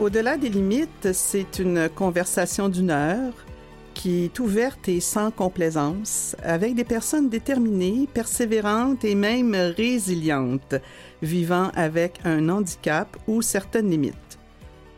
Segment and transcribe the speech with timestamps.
[0.00, 3.34] Au-delà des limites, c'est une conversation d'une heure
[3.92, 10.74] qui est ouverte et sans complaisance, avec des personnes déterminées, persévérantes et même résilientes,
[11.20, 14.38] vivant avec un handicap ou certaines limites.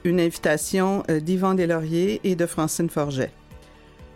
[0.04, 3.32] Une invitation euh, d'Yvan Deslauriers et de Francine Forget.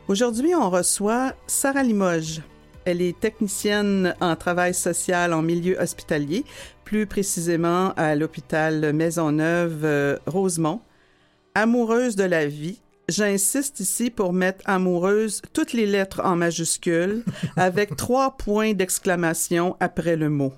[0.07, 2.43] Aujourd'hui, on reçoit Sarah Limoges.
[2.87, 6.45] Elle est technicienne en travail social en milieu hospitalier,
[6.85, 10.81] plus précisément à l'hôpital Maisonneuve-Rosemont.
[10.83, 17.23] Euh, Amoureuse de la vie, J'insiste ici pour mettre amoureuse toutes les lettres en majuscules
[17.57, 20.53] avec trois points d'exclamation après le mot.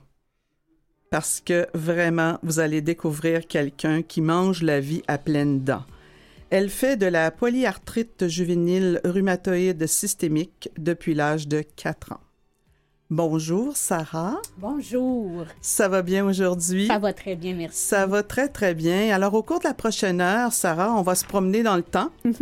[1.11, 5.85] Parce que vraiment, vous allez découvrir quelqu'un qui mange la vie à pleines dents.
[6.51, 12.21] Elle fait de la polyarthrite juvénile rhumatoïde systémique depuis l'âge de 4 ans.
[13.11, 14.37] Bonjour, Sarah.
[14.59, 15.47] Bonjour.
[15.63, 16.87] Ça va bien aujourd'hui?
[16.89, 17.79] Ça va très bien, merci.
[17.79, 19.15] Ça va très, très bien.
[19.15, 22.11] Alors, au cours de la prochaine heure, Sarah, on va se promener dans le temps,
[22.25, 22.35] Mhm.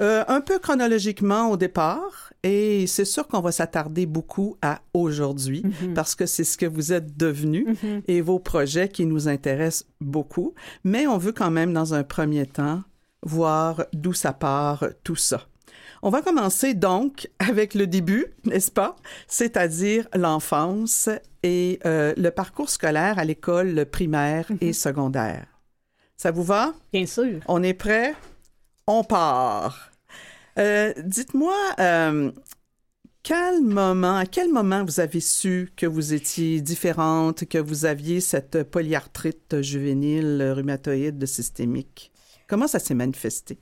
[0.00, 5.62] euh, un peu chronologiquement au départ, et c'est sûr qu'on va s'attarder beaucoup à aujourd'hui,
[5.82, 5.92] Mhm.
[5.94, 7.66] parce que c'est ce que vous êtes devenu
[8.08, 10.54] et vos projets qui nous intéressent beaucoup.
[10.84, 12.82] Mais on veut quand même, dans un premier temps,
[13.24, 15.42] voir d'où ça part tout ça.
[16.02, 18.96] On va commencer donc avec le début, n'est-ce pas?
[19.26, 21.08] C'est-à-dire l'enfance
[21.42, 25.46] et euh, le parcours scolaire à l'école primaire et secondaire.
[26.16, 26.74] Ça vous va?
[26.92, 27.40] Bien sûr.
[27.48, 28.14] On est prêt?
[28.86, 29.90] On part.
[30.58, 32.30] Euh, Dites-moi, euh,
[33.22, 38.20] quel moment, à quel moment vous avez su que vous étiez différente, que vous aviez
[38.20, 42.12] cette polyarthrite juvénile rhumatoïde systémique?
[42.54, 43.58] Comment ça s'est manifesté?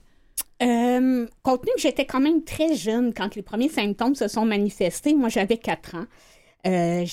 [0.61, 4.45] Euh, compte tenu que j'étais quand même très jeune quand les premiers symptômes se sont
[4.45, 6.05] manifestés, moi j'avais 4 ans.
[6.67, 7.03] Euh,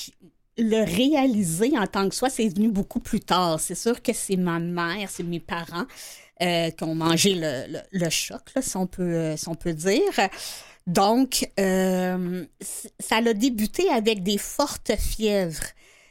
[0.58, 3.58] le réaliser en tant que soi, c'est venu beaucoup plus tard.
[3.60, 5.86] C'est sûr que c'est ma mère, c'est mes parents
[6.42, 10.28] euh, qui ont mangé le, choc, si, on peut, si on peut dire.
[10.86, 15.64] Donc, ça a débuté avec des fortes fièvres.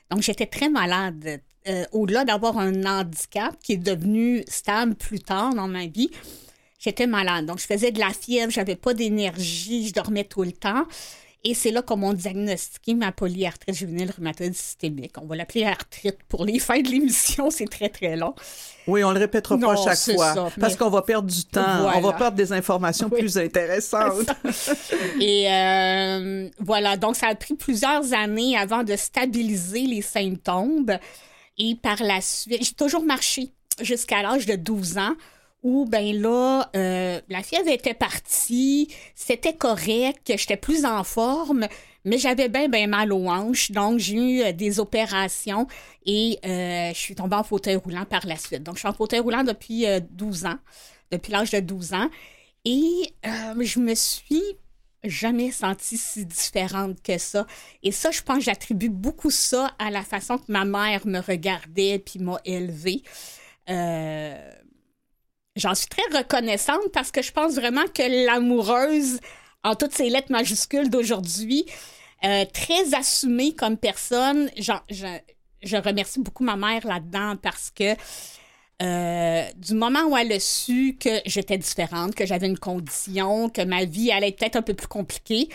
[0.09, 1.41] Donc, j'étais très malade.
[1.67, 6.09] Euh, Au-delà d'avoir un handicap qui est devenu stable plus tard dans ma vie,
[6.79, 7.45] j'étais malade.
[7.45, 10.85] Donc, je faisais de la fièvre, j'avais pas d'énergie, je dormais tout le temps.
[11.45, 15.13] Et c'est là qu'on m'a diagnostiqué ma polyarthrite juvénile rhumatoïde systémique.
[15.21, 18.33] On va l'appeler arthrite pour les fins de l'émission, c'est très, très long.
[18.87, 22.01] Oui, on le répétera pas chaque fois ça, parce qu'on va perdre du temps, on
[22.01, 23.19] va perdre des informations Oui.
[23.21, 24.29] plus intéressantes.
[25.21, 30.97] Et euh, voilà, donc ça a pris plusieurs années avant de stabiliser les symptômes.
[31.59, 35.15] Et par la suite, j'ai toujours marché jusqu'à l'âge de 12 ans
[35.61, 41.67] où, ben là, euh, la fièvre était partie, c'était correct, j'étais plus en forme,
[42.05, 43.71] mais j'avais bien, bien mal aux hanches.
[43.71, 45.67] Donc, j'ai eu euh, des opérations
[46.05, 48.63] et euh, je suis tombée en fauteuil roulant par la suite.
[48.63, 50.57] Donc, je suis en fauteuil roulant depuis euh, 12 ans,
[51.11, 52.09] depuis l'âge de 12 ans.
[52.65, 54.43] Et je me suis
[55.03, 57.45] jamais sentie si différente que ça.
[57.83, 61.99] Et ça, je pense j'attribue beaucoup ça à la façon que ma mère me regardait
[61.99, 63.03] puis m'a élevée.
[63.69, 64.51] Euh,
[65.55, 69.19] J'en suis très reconnaissante parce que je pense vraiment que l'amoureuse,
[69.63, 71.65] en toutes ces lettres majuscules d'aujourd'hui,
[72.23, 75.05] euh, très assumée comme personne, j'en- je,
[75.63, 77.95] je remercie beaucoup ma mère là-dedans parce que
[78.81, 83.61] euh, du moment où elle a su que j'étais différente, que j'avais une condition, que
[83.61, 85.49] ma vie allait être peut-être un peu plus compliquée,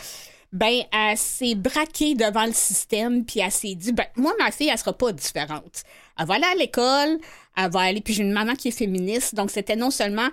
[0.52, 4.68] ben, elle s'est braquée devant le système, puis elle s'est dit, ben, moi, ma fille,
[4.68, 5.82] elle sera pas différente.
[6.18, 7.18] Elle va aller à l'école,
[7.56, 10.28] elle va aller, puis j'ai une maman qui est féministe, donc c'était non seulement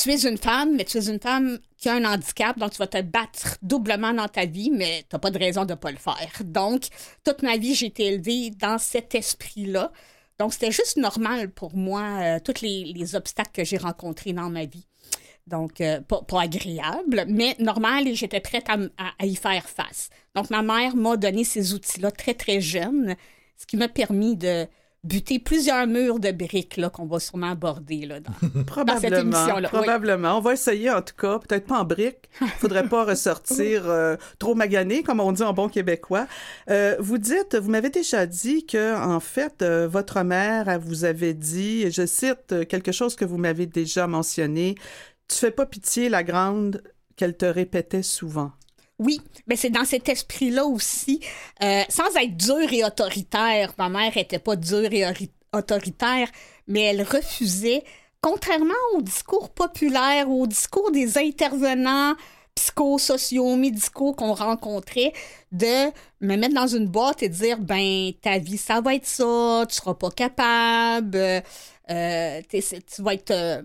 [0.00, 2.78] tu es une femme, mais tu es une femme qui a un handicap, donc tu
[2.78, 5.76] vas te battre doublement dans ta vie, mais tu n'as pas de raison de ne
[5.76, 6.44] pas le faire.
[6.44, 6.84] Donc,
[7.24, 9.90] toute ma vie, j'ai été élevée dans cet esprit-là.
[10.38, 14.50] Donc, c'était juste normal pour moi, euh, tous les, les obstacles que j'ai rencontrés dans
[14.50, 14.86] ma vie.
[15.46, 18.78] Donc, euh, pas, pas agréable, mais normal et j'étais prête à-
[19.18, 20.10] à y faire face.
[20.34, 23.16] Donc, ma mère m'a donné ces outils-là très, très jeune,
[23.56, 24.66] ce qui m'a permis de
[25.04, 29.20] buter plusieurs murs de briques là, qu'on va sûrement aborder là, dans, dans cette Probablement.
[29.20, 29.68] émission-là.
[29.72, 29.78] Oui.
[29.78, 30.38] Probablement.
[30.38, 32.28] On va essayer en tout cas, peut-être pas en briques.
[32.58, 36.26] Faudrait pas ressortir euh, trop magané, comme on dit en bon québécois.
[36.68, 41.04] Euh, vous dites, vous m'avez déjà dit que en fait, euh, votre mère elle vous
[41.04, 44.74] avait dit, et je cite quelque chose que vous m'avez déjà mentionné.
[45.28, 46.82] Tu fais pas pitié, la grande,
[47.16, 48.52] qu'elle te répétait souvent.
[48.98, 51.20] Oui, mais c'est dans cet esprit-là aussi,
[51.62, 53.72] euh, sans être dure et autoritaire.
[53.78, 56.28] Ma mère était pas dure et ori- autoritaire,
[56.66, 57.84] mais elle refusait,
[58.20, 62.14] contrairement au discours populaire, au discours des intervenants
[62.56, 65.12] psychosociaux, médicaux qu'on rencontrait,
[65.52, 69.64] de me mettre dans une boîte et dire, ben, ta vie, ça va être ça,
[69.68, 73.30] tu seras pas capable, euh, tu vas être...
[73.30, 73.62] euh,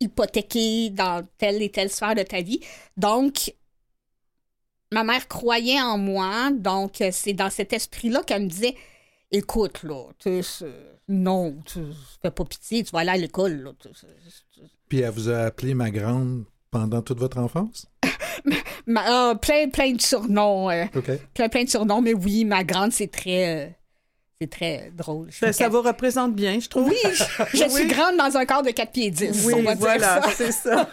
[0.00, 2.60] hypothéqué dans telle et telle sphère de ta vie.
[2.96, 3.52] Donc,
[4.92, 6.50] ma mère croyait en moi.
[6.52, 8.74] Donc, c'est dans cet esprit-là qu'elle me disait
[9.30, 10.42] Écoute, là, tu
[11.08, 11.80] non, tu
[12.20, 13.62] fais pas pitié, tu vas aller à l'école.
[13.62, 13.72] Là,
[14.88, 17.86] Puis elle vous a appelé ma grande pendant toute votre enfance?
[18.96, 20.70] Ah, plein, plein de surnoms.
[20.70, 20.86] Euh,
[21.34, 23.77] plein, plein de surnoms, mais oui, ma grande, c'est très.
[24.40, 25.26] C'est très drôle.
[25.42, 26.88] Ben, ça quatre- vous représente bien, je trouve.
[26.88, 27.24] Oui, je,
[27.58, 29.46] je suis grande dans un corps de 4 pieds 10.
[29.46, 30.88] Oui, on va dire voilà, c'est ça.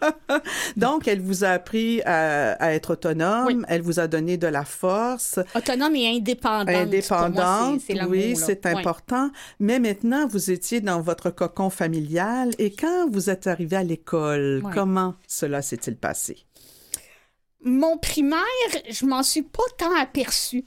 [0.78, 3.62] Donc, elle vous a appris à, à être autonome, Oui.
[3.68, 6.70] elle vous a donné de la force, Autonome et indépendante.
[6.70, 9.30] Moi, indépendante, c'est- c'est le oui, c'est important.
[9.60, 14.62] Mais maintenant, vous étiez dans votre cocon familial et quand vous êtes arrivé à l'école,
[14.72, 16.38] comment cela s'est-il passé?
[17.62, 18.40] Mon primaire,
[18.90, 20.64] je m'en suis pas tant aperçue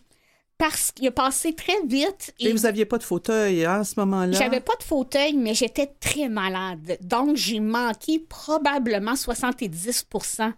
[0.57, 4.00] parce qu'il a passé très vite Et, vous aviez pas de fauteuil hein, à ce
[4.00, 4.38] moment-là?
[4.38, 6.98] J'avais pas de fauteuil, mais j'étais très malade.
[7.01, 10.54] Donc, j'ai manqué probablement 70%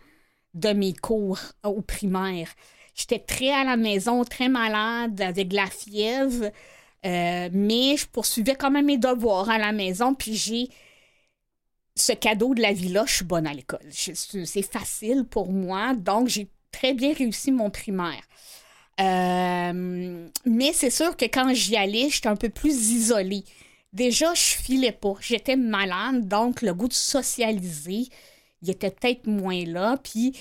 [0.53, 2.49] de mes cours au primaire.
[2.95, 6.51] J'étais très à la maison, très malade, avec de la fièvre,
[7.05, 10.69] euh, mais je poursuivais quand même mes devoirs à la maison, puis j'ai
[11.95, 13.85] ce cadeau de la vie-là, je suis bonne à l'école.
[13.91, 18.21] C'est facile pour moi, donc j'ai très bien réussi mon primaire.
[18.99, 23.43] Euh, mais c'est sûr que quand j'y allais, j'étais un peu plus isolée.
[23.93, 25.13] Déjà, je filais pas.
[25.19, 28.07] J'étais malade, donc le goût de socialiser,
[28.61, 29.97] il était peut-être moins là.
[30.03, 30.33] Puis,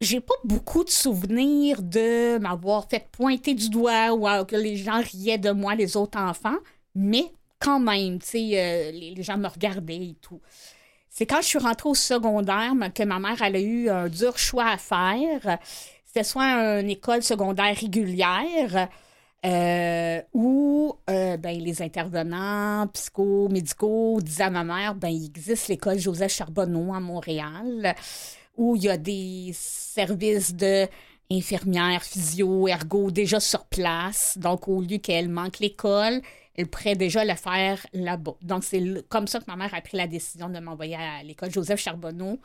[0.00, 5.00] j'ai pas beaucoup de souvenirs de m'avoir fait pointer du doigt ou que les gens
[5.00, 6.58] riaient de moi, les autres enfants.
[6.94, 7.24] Mais
[7.58, 10.40] quand même, tu sais, euh, les, gens me regardaient et tout.
[11.10, 14.38] C'est quand je suis rentrée au secondaire que ma mère elle a eu un dur
[14.38, 15.58] choix à faire.
[16.08, 18.88] C'était soit une école secondaire régulière
[19.44, 25.98] euh, où euh, ben, les intervenants psycho-médicaux disaient à ma mère ben, il existe l'école
[25.98, 27.94] Joseph Charbonneau à Montréal
[28.56, 30.86] où il y a des services de
[31.30, 34.38] infirmières, physio, ergo déjà sur place.
[34.38, 36.22] Donc, au lieu qu'elle manque l'école,
[36.56, 38.36] elle pourrait déjà le faire là-bas.
[38.40, 41.50] Donc, c'est comme ça que ma mère a pris la décision de m'envoyer à l'école
[41.50, 42.38] Joseph Charbonneau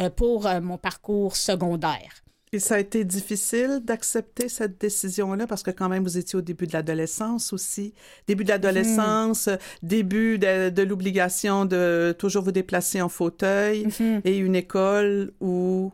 [0.00, 2.21] euh, pour euh, mon parcours secondaire.
[2.54, 6.42] Et ça a été difficile d'accepter cette décision-là parce que quand même vous étiez au
[6.42, 7.94] début de l'adolescence aussi.
[8.26, 9.48] Début de l'adolescence,
[9.82, 13.86] début de, de l'obligation de toujours vous déplacer en fauteuil
[14.24, 15.92] et une école où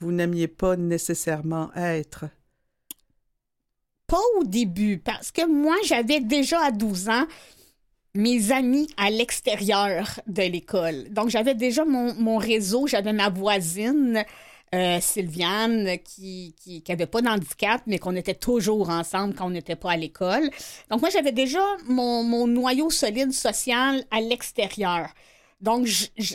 [0.00, 2.24] vous n'aimiez pas nécessairement être.
[4.06, 7.26] Pas au début, parce que moi, j'avais déjà à 12 ans
[8.14, 11.10] mes amis à l'extérieur de l'école.
[11.10, 14.24] Donc, j'avais déjà mon, mon réseau, j'avais ma voisine,
[14.74, 19.50] euh, Sylviane, qui, qui, qui avait pas d'handicap, mais qu'on était toujours ensemble quand on
[19.50, 20.50] n'était pas à l'école.
[20.90, 25.08] Donc, moi, j'avais déjà mon, mon noyau solide social à l'extérieur.
[25.60, 26.34] Donc, je, je,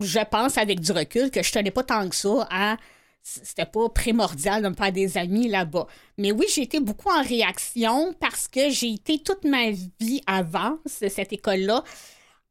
[0.00, 2.76] je pense avec du recul que je tenais pas tant que ça à
[3.24, 5.86] c'était pas primordial de me faire des amis là-bas.
[6.18, 10.78] Mais oui, j'ai été beaucoup en réaction parce que j'ai été toute ma vie avant
[10.84, 11.82] cette école-là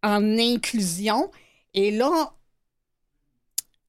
[0.02, 1.30] en inclusion.
[1.76, 2.34] Et là,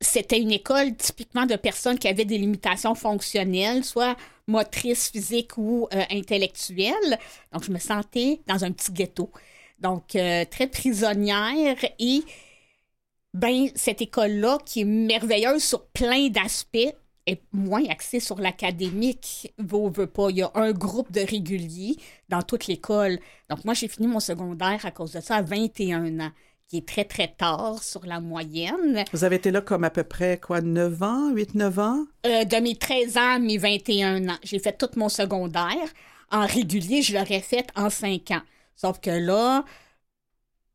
[0.01, 5.89] c'était une école typiquement de personnes qui avaient des limitations fonctionnelles, soit motrices, physiques ou
[5.95, 7.19] euh, intellectuelles.
[7.53, 9.31] Donc, je me sentais dans un petit ghetto.
[9.79, 12.23] Donc, euh, très prisonnière et
[13.33, 16.95] ben, cette école-là, qui est merveilleuse sur plein d'aspects,
[17.27, 19.53] est moins axée sur l'académique.
[19.59, 20.31] Veut, veut pas.
[20.31, 21.97] Il y a un groupe de réguliers
[22.29, 23.19] dans toute l'école.
[23.49, 26.33] Donc, moi, j'ai fini mon secondaire à cause de ça à 21 ans,
[26.69, 29.05] qui est très, très tard sur la moyenne.
[29.13, 32.05] Vous avez été là comme à peu près, quoi, 9 ans, 8-9 ans?
[32.27, 35.77] Euh, de mes 13 ans à mes 21 ans, j'ai fait tout mon secondaire.
[36.31, 38.43] En régulier, je l'aurais fait en 5 ans.
[38.77, 39.65] Sauf que là,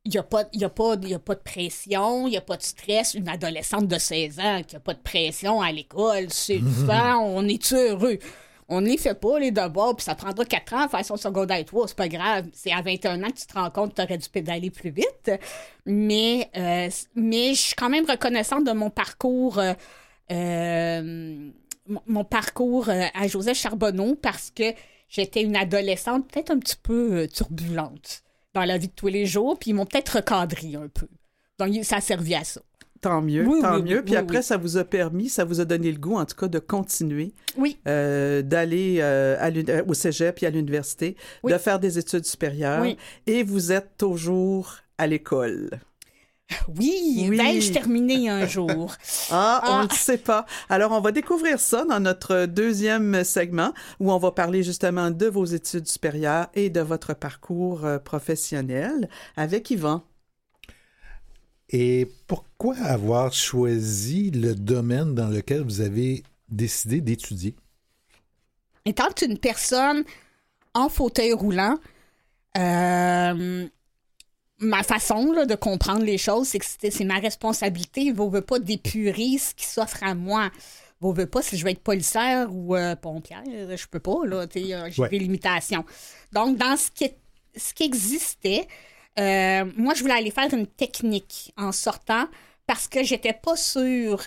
[0.04, 2.30] il n'y a, pas- il y a, pas- il y a pas de pression, il
[2.30, 3.14] n'y a pas de stress.
[3.14, 7.46] Une adolescente de 16 ans qui n'a pas de pression à l'école, c'est vivant, on
[7.46, 8.18] est heureux.
[8.72, 11.16] On ne les fait pas, les devoirs, puis ça prendra 4 ans à faire son
[11.16, 12.46] secondaire 3, c'est pas grave.
[12.52, 14.90] C'est à 21 ans que tu te rends compte que tu aurais dû pédaler plus
[14.90, 15.32] vite.
[15.86, 19.74] Mais, euh, mais je suis quand même reconnaissante de mon parcours, euh,
[20.30, 21.50] euh,
[22.06, 24.72] mon, parcours à Joseph Charbonneau parce que
[25.08, 28.22] j'étais une adolescente peut-être un petit peu turbulente
[28.54, 31.08] dans la vie de tous les jours, puis ils m'ont peut-être recadré un peu.
[31.58, 32.60] Donc, ça a servi à ça.
[33.00, 33.96] Tant mieux, Oui, tant oui, mieux.
[33.98, 36.36] oui, Puis après, ça vous a permis, ça vous a donné le goût, en tout
[36.36, 37.78] cas, de continuer, Oui.
[37.88, 42.84] euh, d'aller euh, euh, au cégep puis à l'université, de faire des études supérieures.
[43.26, 45.70] Et vous êtes toujours à l'école.
[46.76, 47.36] Oui, Oui.
[47.38, 48.94] vais-je terminer un jour?
[49.30, 49.82] Ah, on Ah.
[49.84, 50.44] ne le sait pas.
[50.68, 55.26] Alors, on va découvrir ça dans notre deuxième segment où on va parler justement de
[55.26, 60.02] vos études supérieures et de votre parcours professionnel avec Yvan.
[61.72, 67.54] Et pourquoi avoir choisi le domaine dans lequel vous avez décidé d'étudier?
[68.84, 70.04] Étant une personne
[70.74, 71.76] en fauteuil roulant,
[72.58, 73.68] euh,
[74.58, 78.06] ma façon là, de comprendre les choses, c'est que c'est ma responsabilité.
[78.06, 80.50] Je ne veux pas d'épurer ce qui s'offre à moi.
[81.00, 83.42] Je ne veux pas si je vais être policière ou euh, pompière.
[83.46, 84.14] Je peux pas,
[84.54, 85.08] j'ai Ouais.
[85.08, 85.84] des limitations.
[86.32, 87.10] Donc, dans ce qui,
[87.56, 88.66] ce qui existait,
[89.18, 92.26] euh, moi, je voulais aller faire une technique en sortant
[92.66, 94.22] parce que j'étais pas sûre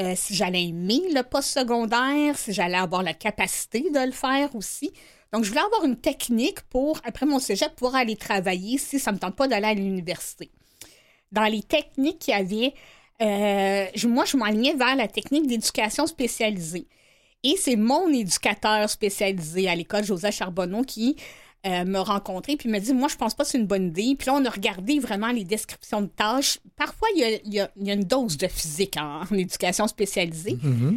[0.00, 4.92] euh, si j'allais aimer le post-secondaire, si j'allais avoir la capacité de le faire aussi.
[5.32, 9.10] Donc, je voulais avoir une technique pour, après mon cégep, pouvoir aller travailler si ça
[9.10, 10.50] ne me tente pas d'aller à l'université.
[11.32, 12.74] Dans les techniques qu'il y avait,
[13.20, 16.86] euh, moi, je m'alignais vers la technique d'éducation spécialisée.
[17.42, 21.16] Et c'est mon éducateur spécialisé à l'école, Joseph Charbonneau, qui
[21.66, 24.14] euh, me rencontré puis me dit Moi, je pense pas que c'est une bonne idée.
[24.16, 26.58] Puis là, on a regardé vraiment les descriptions de tâches.
[26.76, 29.22] Parfois, il y a, il y a- il y a une dose de physique en,
[29.22, 30.56] en éducation spécialisée.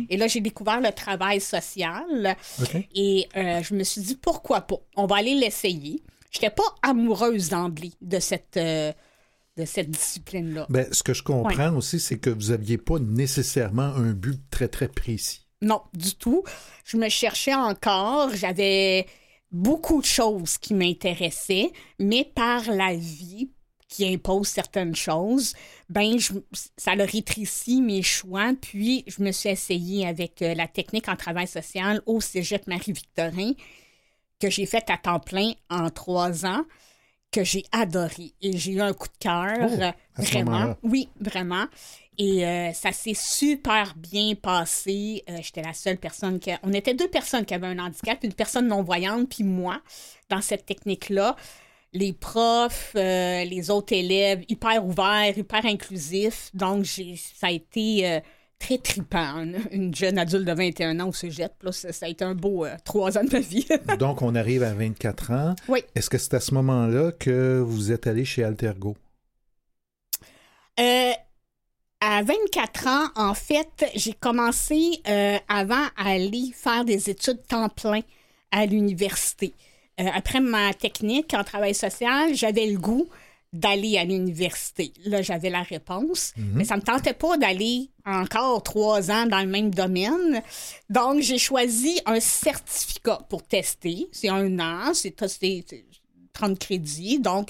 [0.09, 2.35] Et là, j'ai découvert le travail social.
[2.95, 4.77] Et euh, je me suis dit, pourquoi pas?
[4.95, 6.01] On va aller l'essayer.
[6.31, 8.93] Je n'étais pas amoureuse d'emblée de cette, euh,
[9.57, 10.67] de cette discipline-là.
[10.69, 14.67] Ben, ce que je comprends aussi, c'est que vous n'aviez pas nécessairement un but très,
[14.67, 15.41] très précis.
[15.63, 16.43] Non, du tout.
[16.85, 18.29] Je me cherchais encore.
[18.35, 19.05] J'avais
[19.51, 23.49] beaucoup de choses qui m'intéressaient, mais par la vie
[23.87, 25.53] qui impose certaines choses,
[25.89, 26.31] ben je-
[26.77, 28.53] ça a rétréci mes choix.
[28.61, 33.51] Puis je me suis essayée avec euh, la technique en travail social au Cégep Marie-Victorin
[34.39, 36.63] que j'ai fait à temps plein en trois ans
[37.31, 38.33] que j'ai adoré.
[38.41, 39.57] Et j'ai eu un coup de cœur
[40.17, 40.75] Oh, vraiment.
[40.83, 41.65] oui vraiment
[42.23, 45.23] et euh, ça s'est super bien passé.
[45.29, 48.19] Euh, j'étais la seule personne qui a- on était deux personnes qui avaient un handicap
[48.23, 49.81] une personne non voyante puis moi
[50.29, 51.35] dans cette technique là
[51.93, 56.51] les profs euh, les autres élèves hyper ouverts hyper inclusifs.
[56.53, 58.21] Donc ça a été
[58.59, 61.51] très trippant une, une jeune adulte de 21 ans au cégep.
[61.63, 63.65] Là, ça, ça a été un beau euh, trois ans de ma vie.
[63.97, 65.55] Donc, on arrive à 24 ans.
[65.67, 65.79] oui.
[65.95, 68.95] Est-ce que c'est à ce moment-là que vous êtes allé chez Altergo?
[70.79, 71.11] Euh,
[72.01, 77.69] à 24 ans, en fait, j'ai commencé euh, avant à aller faire des études temps
[77.69, 78.01] plein
[78.51, 79.53] à l'université.
[79.99, 83.07] Euh, après ma technique en travail social, j'avais le goût
[83.53, 84.93] d'aller à l'université.
[85.05, 89.47] Là, j'avais la réponse, mais ça me tentait pas d'aller encore trois ans dans le
[89.47, 90.41] même domaine.
[90.89, 94.07] Donc, j'ai choisi un certificat pour tester.
[94.13, 95.13] C'est un an, c'est
[96.33, 97.19] 30 crédits.
[97.19, 97.49] Donc,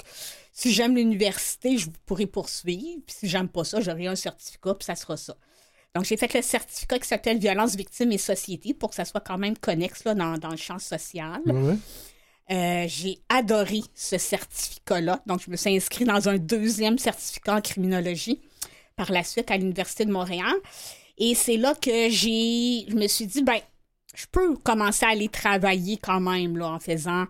[0.52, 3.00] si j'aime l'université, je pourrai poursuivre.
[3.06, 5.34] Puis si j'aime pas ça, j'aurai un certificat, puis ça sera ça.
[5.94, 9.20] Donc, j'ai fait le certificat qui s'appelle Violence, victime et société pour que ça soit
[9.20, 11.40] quand même connexe là, dans, dans le champ social.
[11.46, 11.74] Ouais.
[12.50, 15.22] Euh, j'ai adoré ce certificat-là.
[15.26, 18.40] Donc, je me suis inscrite dans un deuxième certificat en criminologie
[18.96, 20.54] par la suite à l'Université de Montréal.
[21.18, 23.58] Et c'est là que j'ai, je me suis dit, ben,
[24.14, 27.26] je peux commencer à aller travailler quand même là, en faisant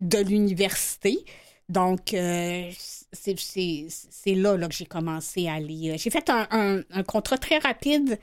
[0.00, 1.24] de l'université.
[1.68, 2.70] Donc, euh,
[3.12, 5.96] c'est- là, là que j'ai commencé à aller.
[5.98, 8.18] J'ai fait un, un- un contrat très rapide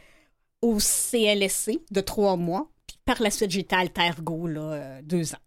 [0.61, 2.69] au CLSC de trois mois.
[2.87, 5.37] Puis par la suite, j'étais à Altergo, là, euh, deux ans.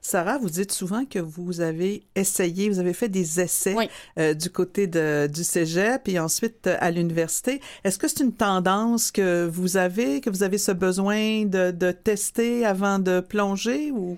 [0.00, 3.88] Sarah, vous dites souvent que vous avez essayé, vous avez fait des essais Oui.
[4.18, 7.60] euh, du côté de, du cégep et ensuite à l'université.
[7.84, 11.92] Est-ce que c'est une tendance que vous avez, que vous avez ce besoin de, de
[11.92, 14.16] tester avant de plonger ou?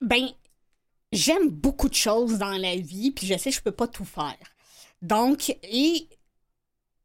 [0.00, 0.28] Ben,
[1.14, 4.04] j'aime beaucoup de choses dans la vie, puis je sais que je peux pas tout
[4.04, 4.36] faire.
[5.00, 6.08] Donc, et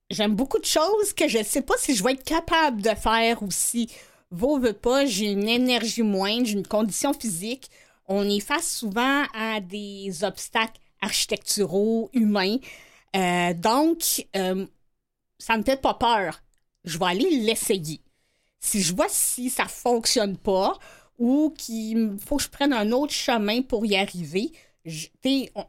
[0.10, 2.90] j'aime beaucoup de choses que je ne sais pas si je vais être capable de
[2.96, 3.90] faire aussi.
[4.32, 7.70] Vaut veut pas, j'ai une énergie moindre, j'ai une condition physique.
[8.08, 12.58] On est face souvent à des obstacles architecturaux, humains.
[13.16, 14.66] Euh, donc, euh,
[15.38, 16.42] ça me fait pas peur.
[16.84, 18.02] Je vais aller l'essayer.
[18.60, 20.78] Si je vois si ça fonctionne pas
[21.20, 24.52] ou qu'il faut que je prenne un autre chemin pour y arriver,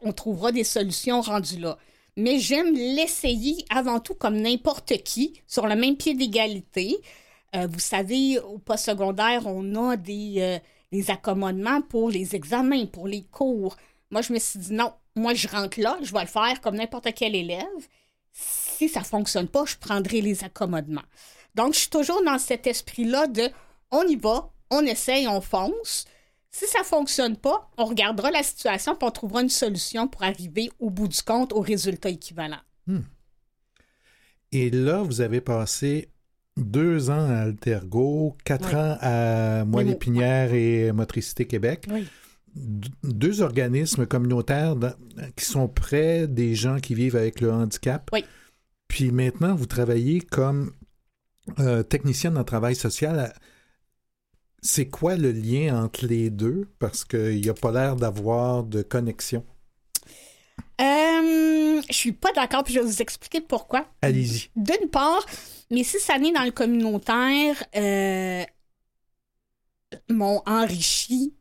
[0.01, 1.77] on, trouvera des solutions rendues là.
[2.17, 6.97] Mais j'aime l'essayer avant tout comme n'importe qui, sur le même pied d'égalité.
[7.55, 10.59] Euh, vous savez, au postsecondaire, on a des, euh,
[10.91, 13.77] des accommodements pour les examens, pour les cours.
[14.09, 16.75] Moi, je me suis dit non, moi, je rentre là, je vais le faire comme
[16.75, 17.65] n'importe quel élève.
[18.33, 21.01] Si ça fonctionne pas, je prendrai les accommodements.
[21.55, 23.49] Donc, je suis toujours dans cet esprit-là de
[23.91, 26.05] on y va, on essaye, on fonce.
[26.49, 30.69] Si ça fonctionne pas, on regardera la situation puis on trouvera une solution pour arriver
[30.79, 32.59] au bout du compte au résultat équivalent.
[34.51, 36.09] Et là, vous avez passé
[36.57, 38.75] deux ans à Altergo, quatre Oui.
[38.75, 41.87] ans à Moelle-Épinière et Motricité Québec.
[41.89, 42.05] Oui.
[43.03, 44.93] Deux organismes communautaires dans-
[45.37, 48.09] qui sont près des gens qui vivent avec le handicap.
[48.11, 48.25] Oui.
[48.89, 50.73] Puis maintenant, vous travaillez comme
[51.59, 53.33] euh, technicienne en travail social.
[54.61, 56.67] C'est quoi le lien entre les deux?
[56.77, 59.43] Parce qu'il n'y a pas l'air d'avoir de connexion.
[60.79, 63.85] Euh, je suis pas d'accord, puis je vais vous expliquer pourquoi.
[64.01, 64.49] Allez-y.
[64.55, 65.25] D'une part,
[65.71, 68.43] mes six années dans le communautaire euh,
[70.09, 71.33] m'ont enrichi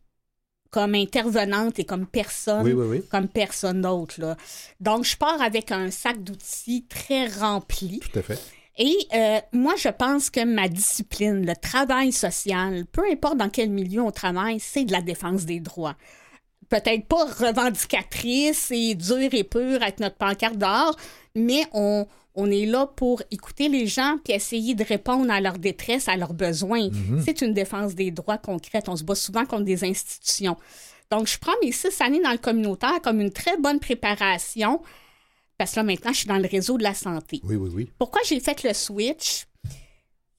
[0.70, 3.02] comme intervenante et comme personne, Oui, oui, oui.
[3.10, 4.36] comme personne d'autre.
[4.78, 7.98] Donc, je pars avec un sac d'outils très rempli.
[7.98, 8.38] Tout à fait.
[8.78, 13.70] Et euh, moi, je pense que ma discipline, le travail social, peu importe dans quel
[13.70, 15.96] milieu on travaille, c'est de la défense des droits.
[16.68, 20.96] Peut-être pas revendicatrice et dure et pure avec notre pancarte dehors,
[21.34, 25.58] mais on, on est là pour écouter les gens puis essayer de répondre à leur
[25.58, 26.88] détresse, à leurs besoins.
[27.24, 28.88] C'est une défense des droits concrètes.
[28.88, 30.56] On se bat souvent contre des institutions.
[31.10, 34.80] Donc, je prends mes six années dans le communautaire comme une très bonne préparation
[35.60, 37.42] parce que là, maintenant, je suis dans le réseau de la santé.
[37.44, 37.90] Oui, oui, oui.
[37.98, 39.44] Pourquoi j'ai fait le switch?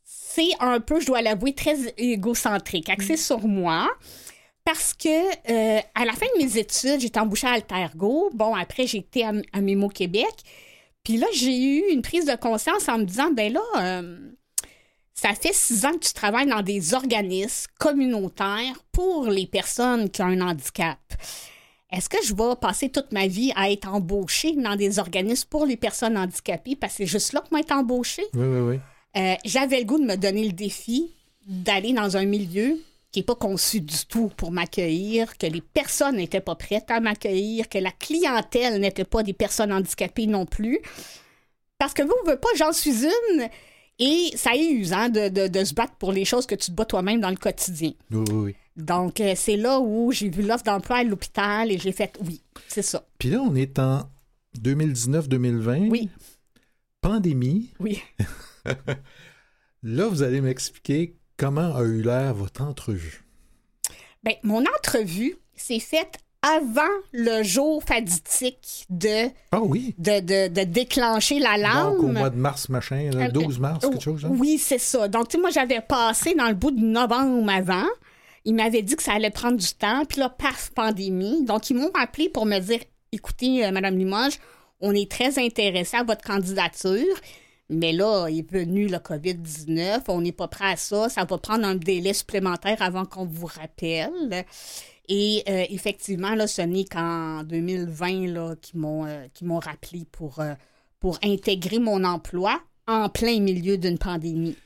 [0.03, 3.87] C'est un peu, je dois l'avouer, très égocentrique, axé sur moi.
[4.65, 8.31] Parce que euh, à la fin de mes études, j'étais embauchée à Altergo.
[8.33, 10.33] Bon, après, j'ai été à, à Mémo Québec.
[11.03, 14.17] Puis là, j'ai eu une prise de conscience en me disant, ben là, euh,
[15.13, 20.23] ça fait six ans que tu travailles dans des organismes communautaires pour les personnes qui
[20.23, 20.97] ont un handicap.
[21.91, 25.65] Est-ce que je vais passer toute ma vie à être embauchée dans des organismes pour
[25.65, 26.75] les personnes handicapées?
[26.75, 28.23] Parce que c'est juste là que moi être embauchée.
[28.33, 28.79] Oui, oui, oui.
[29.17, 31.11] Euh, J'avais le goût de me donner le défi
[31.45, 32.77] d'aller dans un milieu
[33.11, 37.01] qui n'est pas conçu du tout pour m'accueillir, que les personnes n'étaient pas prêtes à
[37.01, 40.79] m'accueillir, que la clientèle n'était pas des personnes handicapées non plus.
[41.77, 43.49] Parce que vous, vous pas, j'en suis une.
[43.99, 46.71] Et ça est usant de, de, de se battre pour les choses que tu te
[46.71, 47.91] bats toi-même dans le quotidien.
[48.11, 48.55] Oui, oui, oui.
[48.77, 52.41] Donc, euh, c'est là où j'ai vu l'offre d'emploi à l'hôpital et j'ai fait oui,
[52.67, 53.03] c'est ça.
[53.17, 54.09] Puis là, on est en
[54.61, 55.89] 2019-2020.
[55.89, 56.09] Oui,
[57.01, 57.71] Pandémie.
[57.79, 58.01] oui.
[59.83, 63.23] Là, vous allez m'expliquer comment a eu l'air votre entrevue.
[64.23, 66.81] Ben, mon entrevue s'est faite avant
[67.11, 69.95] le jour fatidique de, Ah oui?
[69.97, 71.95] de, de, de déclencher l'alarme.
[71.97, 74.29] Donc, au mois de mars, machin, là, Euh, 12 mars, quelque chose, hein?
[74.31, 75.07] Oui, c'est ça.
[75.07, 77.87] Donc, tu sais, moi, j'avais passé dans le bout de novembre avant.
[78.45, 80.05] Ils m'avaient dit que ça allait prendre du temps.
[80.05, 81.45] Puis là, paf, pandémie.
[81.45, 82.79] Donc, ils m'ont appelé pour me dire
[83.11, 84.39] écoutez, euh, Madame Limoges,
[84.79, 87.15] on est très intéressé à votre candidature.
[87.69, 90.01] Mais là, est venu le COVID-19.
[90.09, 91.07] On n'est pas prêt à ça.
[91.07, 94.45] Ça va prendre un délai supplémentaire avant qu'on vous rappelle.
[95.07, 100.05] Et euh, effectivement, là, ce n'est qu'en 2020 là, qu'ils m'ont euh, qu'ils m'ont rappelé
[100.11, 100.39] pour
[101.23, 104.57] intégrer mon emploi en plein milieu d'une pandémie.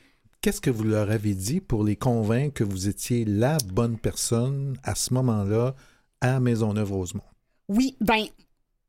[0.46, 4.78] Qu'est-ce que vous leur avez dit pour les convaincre que vous étiez la bonne personne
[4.84, 5.74] à ce moment-là
[6.22, 7.24] à Maisonneuve-Rosemont?
[7.68, 8.26] Oui, ben,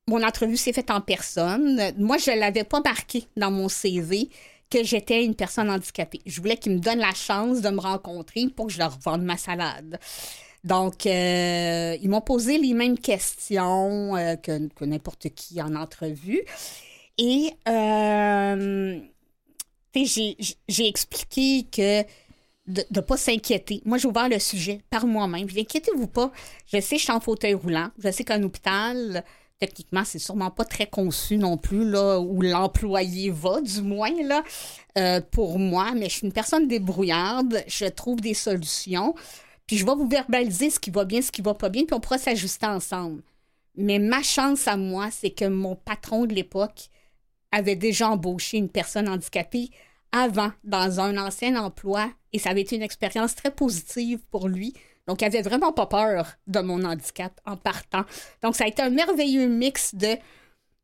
[0.07, 1.81] mon entrevue s'est faite en personne.
[1.97, 4.29] Moi, je ne l'avais pas marqué dans mon CV
[4.69, 6.21] que j'étais une personne handicapée.
[6.27, 9.23] Je voulais qu'ils me donnent la chance de me rencontrer pour que je leur vende
[9.23, 9.99] ma salade.
[10.63, 16.43] Donc, euh, ils m'ont posé les mêmes questions euh, que, n'importe qui en entrevue.
[17.17, 19.01] Et euh,
[20.05, 22.03] j'ai- expliqué que
[22.67, 23.81] de ne pas s'inquiéter.
[23.85, 25.47] Moi, j'ai ouvert le sujet par moi-même.
[25.57, 26.33] Inquiétez-vous pas.
[26.67, 27.91] Je sais je suis en fauteuil roulant.
[28.03, 29.25] Je sais qu'un hôpital,
[29.61, 34.43] techniquement, c'est sûrement pas très conçu non plus, là, où l'employé va, du moins, là,
[34.99, 35.93] euh, pour moi.
[35.95, 37.63] Mais je suis une personne débrouillarde.
[37.69, 39.15] Je trouve des solutions.
[39.67, 41.95] Puis je vais vous verbaliser ce qui va bien, ce qui va pas bien, puis
[41.95, 43.23] on pourra s'ajuster ensemble.
[43.77, 46.89] Mais ma chance à moi, c'est que mon patron de l'époque
[47.53, 49.71] avait déjà embauché une personne handicapée
[50.13, 54.75] avant dans un ancien emploi et ça avait été une expérience très positive pour lui.
[55.07, 58.05] Donc, il avait vraiment pas peur de mon handicap en partant.
[58.43, 60.17] Donc, ça a été un merveilleux mix de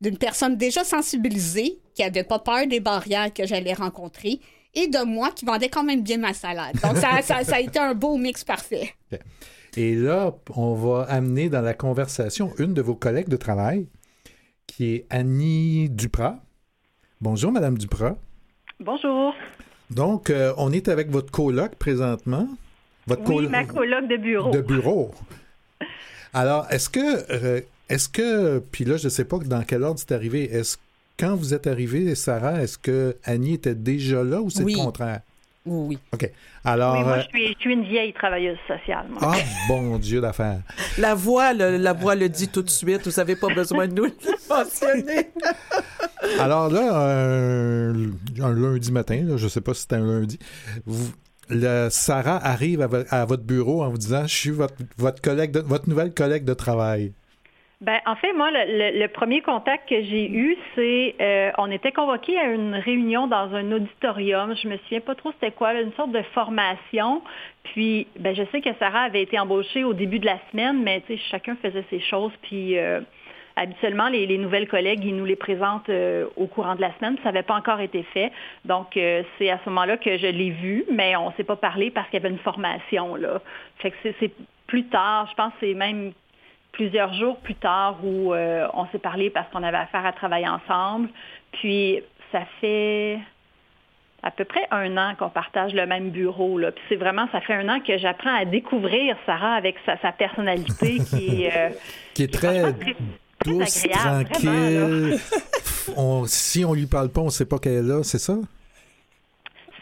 [0.00, 4.40] d'une personne déjà sensibilisée qui avait pas peur des barrières que j'allais rencontrer
[4.74, 6.74] et de moi qui vendait quand même bien ma salade.
[6.82, 8.94] Donc, ça, ça, ça a été un beau mix parfait.
[9.76, 13.86] Et là, on va amener dans la conversation une de vos collègues de travail,
[14.66, 16.42] qui est Annie Duprat.
[17.20, 18.16] Bonjour, Madame Duprat.
[18.80, 19.34] Bonjour.
[19.90, 22.48] Donc, euh, on est avec votre coloc présentement.
[23.06, 24.50] Votre Oui, ma coloc de bureau.
[24.50, 25.14] de bureau.
[26.32, 30.00] Alors, est-ce que, euh, est-ce que, puis là, je ne sais pas dans quel ordre
[30.00, 30.44] c'est arrivé.
[30.52, 30.78] Est-ce
[31.18, 34.72] quand vous êtes arrivé, Sarah, est-ce que Annie était déjà là ou c'est Oui.
[34.74, 35.20] le contraire?
[35.64, 35.98] Oui, oui.
[36.12, 36.30] OK.
[36.64, 39.06] Alors, oui, moi, euh, je suis, je suis une vieille travailleuse sociale.
[39.10, 39.20] moi.
[39.22, 39.36] ah,
[39.68, 40.60] bon Dieu d'affaires.
[40.98, 43.06] La voix, le- la voix le dit tout de suite.
[43.06, 44.12] Vous n'avez pas besoin de nous le
[44.48, 45.30] mentionner.
[46.38, 47.92] Alors là, un,
[48.42, 50.38] un lundi matin, là, je ne sais pas si c'était un lundi,
[50.86, 51.12] vous-
[51.48, 55.50] le- Sarah arrive à, à votre bureau en vous disant Je suis votre, votre, collègue
[55.52, 57.12] de- votre nouvelle collègue de travail.
[57.82, 62.38] Ben, en fait, moi, le, premier contact que j'ai eu, c'est euh, on était convoqué
[62.38, 64.54] à une réunion dans un auditorium.
[64.54, 67.22] Je me souviens pas trop c'était quoi, une sorte de formation.
[67.64, 71.02] Puis, ben, je sais que Sarah avait été embauchée au début de la semaine, mais
[71.28, 72.30] chacun faisait ses choses.
[72.42, 73.00] Puis, euh,
[73.56, 77.16] habituellement, les, les, nouvelles collègues, ils nous les présentent euh, au courant de la semaine.
[77.24, 78.30] Ça n'avait pas encore été fait.
[78.64, 78.96] Donc,
[79.38, 82.08] c'est à ce moment-là que je l'ai vu, mais on ne s'est pas parlé parce
[82.10, 83.16] qu'il y avait une formation.
[83.16, 83.40] Là.
[83.78, 84.30] Fait que c'est
[84.68, 86.12] plus tard, je pense que c'est même
[86.72, 90.48] plusieurs jours plus tard où euh, on s'est parlé parce qu'on avait affaire à travailler
[90.48, 91.08] ensemble.
[91.52, 92.00] Puis
[92.32, 93.18] ça fait
[94.22, 96.58] à peu près un an qu'on partage le même bureau.
[96.58, 96.72] Là.
[96.72, 100.98] Puis c'est vraiment, ça fait un an que j'apprends à découvrir Sarah avec sa, personnalité
[101.10, 101.56] qui est...
[101.56, 101.70] Euh,
[102.14, 102.72] qui est très...
[103.44, 105.18] douce, tranquille.
[105.96, 108.34] on, si on lui parle pas, on sait pas qu'elle est là, c'est ça?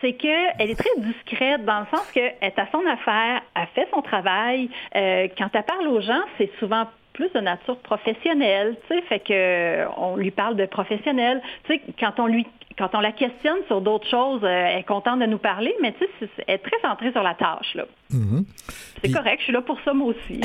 [0.00, 3.88] C'est qu'elle est très discrète dans le sens qu'elle est à son affaire, elle fait
[3.92, 4.68] son travail.
[4.96, 9.20] Euh, quand elle parle aux gens, c'est souvent plus de nature professionnelle, tu sais, fait
[9.20, 11.42] que on lui parle de professionnel.
[11.64, 12.46] Tu sais, quand on lui
[12.80, 15.92] quand on la questionne sur d'autres choses, euh, elle est contente de nous parler, mais
[15.92, 17.74] tu sais, elle est très centrée sur la tâche.
[17.74, 17.84] Là.
[18.10, 18.44] Mm-hmm.
[19.04, 20.40] C'est correct, je suis là pour ça moi aussi.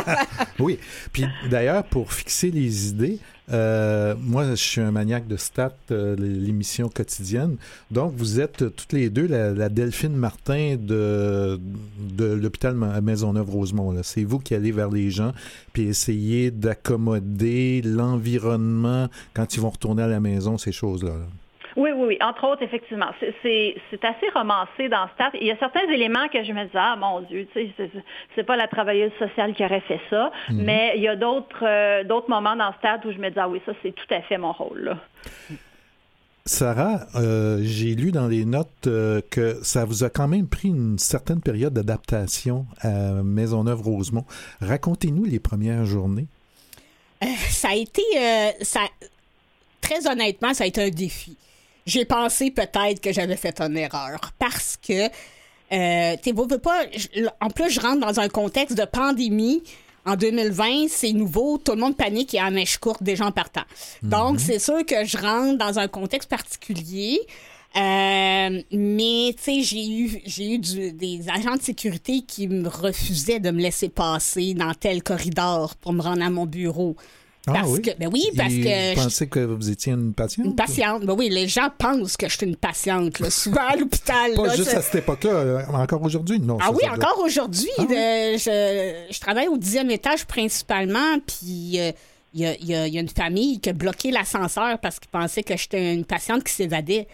[0.58, 0.76] oui.
[1.12, 3.20] Puis d'ailleurs, pour fixer les idées,
[3.52, 7.56] euh, moi, je suis un maniaque de stats, euh, l'émission quotidienne.
[7.92, 11.60] Donc, vous êtes toutes les deux la, Delphine Martin de,
[11.96, 14.02] de l'hôpital Maisonneuve-Rosemont.
[14.02, 15.32] C'est vous qui allez vers les gens
[15.72, 21.10] puis essayez d'accommoder l'environnement quand ils vont retourner à la maison, ces choses-là.
[21.10, 21.26] là
[21.78, 22.18] oui, oui, oui.
[22.20, 23.10] Entre autres, effectivement.
[23.20, 25.32] C'est assez romancé dans Stade.
[25.40, 27.90] Il y a certains éléments que je me dis, ah mon Dieu, tu sais,
[28.34, 30.32] c'est pas la travailleuse sociale qui aurait fait ça.
[30.50, 30.64] Mhm.
[30.64, 33.62] Mais il y a d'autres euh, moments dans Stade où je me dis, ah oui,
[33.64, 34.96] ça, c'est tout à fait mon rôle.
[36.46, 40.68] Sarah, euh, j'ai lu dans les notes euh, que ça vous a quand même pris
[40.68, 44.24] une certaine période d'adaptation à Maisonneuve-Rosemont.
[44.60, 46.26] Racontez-nous les premières journées.
[47.50, 48.02] ça a été,
[48.62, 48.80] ça,
[49.80, 51.36] très honnêtement, ça a été un défi
[51.88, 55.08] j'ai pensé peut-être que j'avais fait une erreur parce que
[55.72, 56.82] euh, tu veux pas.
[57.40, 59.62] En plus, je rentre dans un contexte de pandémie.
[60.04, 63.64] En 2020, c'est nouveau, tout le monde panique et en mèche courte des gens partant.
[64.02, 64.38] Donc, mhm.
[64.38, 67.20] c'est sûr que je rentre dans un contexte particulier.
[67.76, 73.40] Euh, mais tu sais, j'ai eu j'ai eu des agents de sécurité qui me refusaient
[73.40, 76.96] de me laisser passer dans tel corridor pour me rendre à mon bureau.
[77.46, 77.80] Ah, oui?
[77.80, 78.94] Que, ben oui, parce que.
[78.94, 80.46] Vous pensez que vous étiez une patiente?
[80.46, 81.04] Une patiente.
[81.04, 84.34] Ben oui, les gens pensent que je suis une patiente, là, souvent à l'hôpital.
[84.34, 86.58] Pas juste à cette époque-là, euh, encore aujourd'hui, non?
[86.60, 87.70] Ah oui, encore aujourd'hui.
[87.78, 91.80] Ah je, je, travaille au dixième étage principalement, puis.
[91.80, 91.92] Euh,
[92.34, 95.10] il y, a, y, a, y, a, une famille qui a bloqué l'ascenseur parce qu'ils
[95.10, 97.08] pensaient que j'étais une patiente qui s'évadait.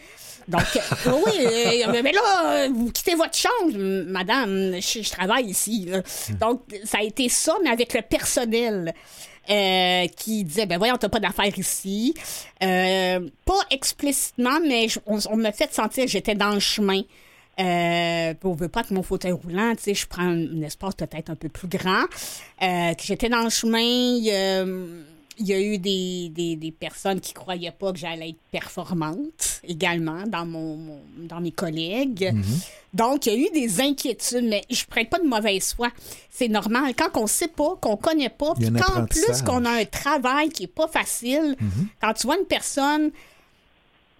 [0.48, 5.88] Donc, euh, oui, mais là, vous quittez votre chambre, madame, je, travaille ici.
[5.88, 6.34] Hmm.
[6.34, 8.92] Donc, ça a été ça, mais avec le personnel.
[9.50, 12.14] Euh, qui disait ben voyons t'as pas d'affaires ici
[12.62, 17.02] euh, pas explicitement mais on, me fait sentir j'étais dans le chemin
[17.60, 21.30] euh, on veut pas que mon fauteuil roulant, tu sais, je prends un, espace peut-être
[21.30, 22.04] un peu plus grand.
[22.62, 24.18] Euh, j'étais dans le chemin,
[25.38, 29.60] il y a eu des, des, des, personnes qui croyaient pas que j'allais être performante
[29.66, 32.32] également dans mon, dans mes collègues.
[32.32, 32.68] Mm-hmm.
[32.94, 35.88] Donc, il y a eu des inquiétudes, mais je prête pas de mauvaise foi.
[36.30, 36.94] C'est normal.
[36.96, 40.64] Quand on sait pas, qu'on connaît pas, puis qu'en plus qu'on a un travail qui
[40.64, 41.86] est pas facile, mm-hmm.
[42.00, 43.10] quand tu vois une personne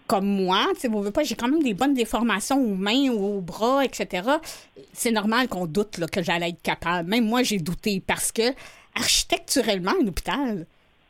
[0.07, 3.83] comme moi, tu sais, pas, j'ai quand même des bonnes déformations aux mains, aux bras,
[3.83, 4.27] etc.
[4.93, 7.09] C'est normal qu'on doute là, que j'allais être capable.
[7.09, 8.53] Même moi, j'ai douté parce que
[8.93, 10.67] architecturellement, un hôpital,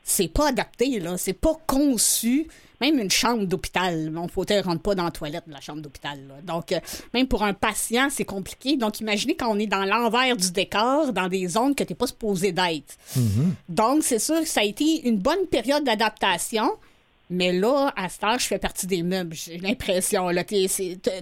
[0.08, 1.18] c'est pas adapté, là.
[1.18, 2.48] C'est pas conçu.
[2.80, 6.20] Même une chambre d'hôpital, mon fauteuil rentre pas dans la toilette de la chambre d'hôpital.
[6.44, 6.80] Donc, euh,
[7.14, 8.78] même pour un patient, c'est compliqué.
[8.78, 11.96] Donc, imaginez quand on est dans l'envers du décor, dans des zones que tu n'es
[11.96, 12.98] pas supposé d'être.
[13.18, 13.50] Mm-hmm.
[13.70, 16.70] Donc, c'est sûr que ça a été une bonne période d'adaptation.
[17.32, 20.30] Mais là, à ce temps, je fais partie des meubles, j'ai l'impression.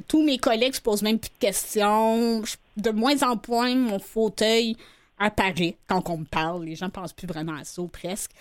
[0.07, 2.41] Tous mes collègues se posent même plus de questions.
[2.75, 4.75] De moins en moins, mon fauteuil
[5.23, 6.65] apparaît quand on me parle.
[6.65, 8.31] Les gens pensent plus vraiment à ça, presque.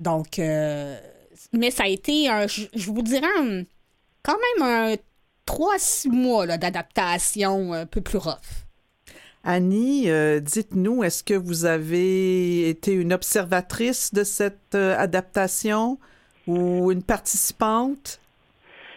[0.00, 0.98] Donc, euh,
[1.52, 3.66] mais ça a été, un, je, vous dirais,
[4.22, 4.94] quand même un
[5.46, 8.64] 3-6 mois d'adaptation un peu plus rough.
[9.44, 15.98] Annie, euh, dites-nous, est-ce que vous avez été une observatrice de cette euh, adaptation
[16.46, 18.20] ou une participante?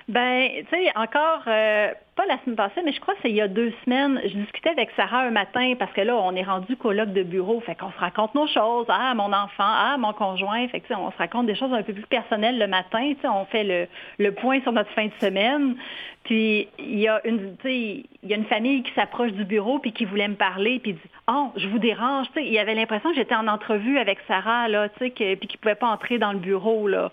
[0.07, 3.35] Ben, tu sais, encore, euh, pas la semaine passée, mais je crois que c'est il
[3.35, 6.43] y a deux semaines, je discutais avec Sarah un matin parce que là, on est
[6.43, 8.85] rendu colloque de bureau, fait qu'on se raconte nos choses.
[8.87, 11.91] Ah, mon enfant, ah, mon conjoint, fait que, on se raconte des choses un peu
[11.91, 15.13] plus personnelles le matin, tu sais, on fait le, le point sur notre fin de
[15.19, 15.75] semaine.
[16.23, 19.91] Puis il y a une, il y a une famille qui s'approche du bureau puis
[19.91, 23.09] qui voulait me parler puis dit, oh, je vous dérange, tu sais, il avait l'impression
[23.09, 26.31] que j'étais en entrevue avec Sarah là, tu sais, puis qu'il pouvait pas entrer dans
[26.31, 27.11] le bureau là.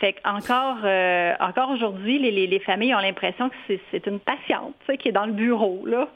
[0.00, 5.08] Fait qu'encore euh, encore aujourd'hui, les, les, familles ont l'impression que c'est une patiente qui
[5.08, 5.84] est dans le bureau.
[5.86, 6.08] Là.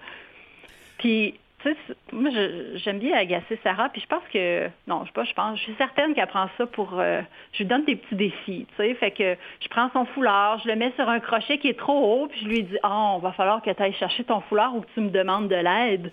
[0.99, 1.77] Puis, tu sais,
[2.13, 2.31] moi,
[2.75, 5.65] j'aime bien agacer Sarah, puis je pense que, non, je sais pas, je pense, je
[5.65, 8.95] suis certaine qu'elle prend ça pour, euh, je lui donne des petits défis, tu sais,
[8.95, 12.23] fait que je prends son foulard, je le mets sur un crochet qui est trop
[12.23, 14.75] haut, puis je lui dis, oh, on va falloir que tu ailles chercher ton foulard
[14.75, 16.13] ou que tu me demandes de l'aide.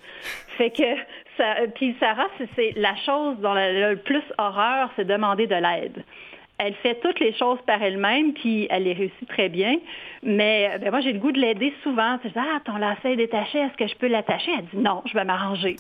[0.58, 6.04] Fait que, puis Sarah, c'est la chose dont le plus horreur, c'est demander de l'aide
[6.60, 9.78] elle fait toutes les choses par elle-même, puis elle les réussit très bien.
[10.24, 12.18] Mais euh, ben, moi, j'ai le goût de l'aider souvent.
[12.24, 14.52] Je dis, ah, ton lacet est détaché, est-ce que je peux l'attacher?
[14.58, 15.76] Elle dit, non, je vais m'arranger.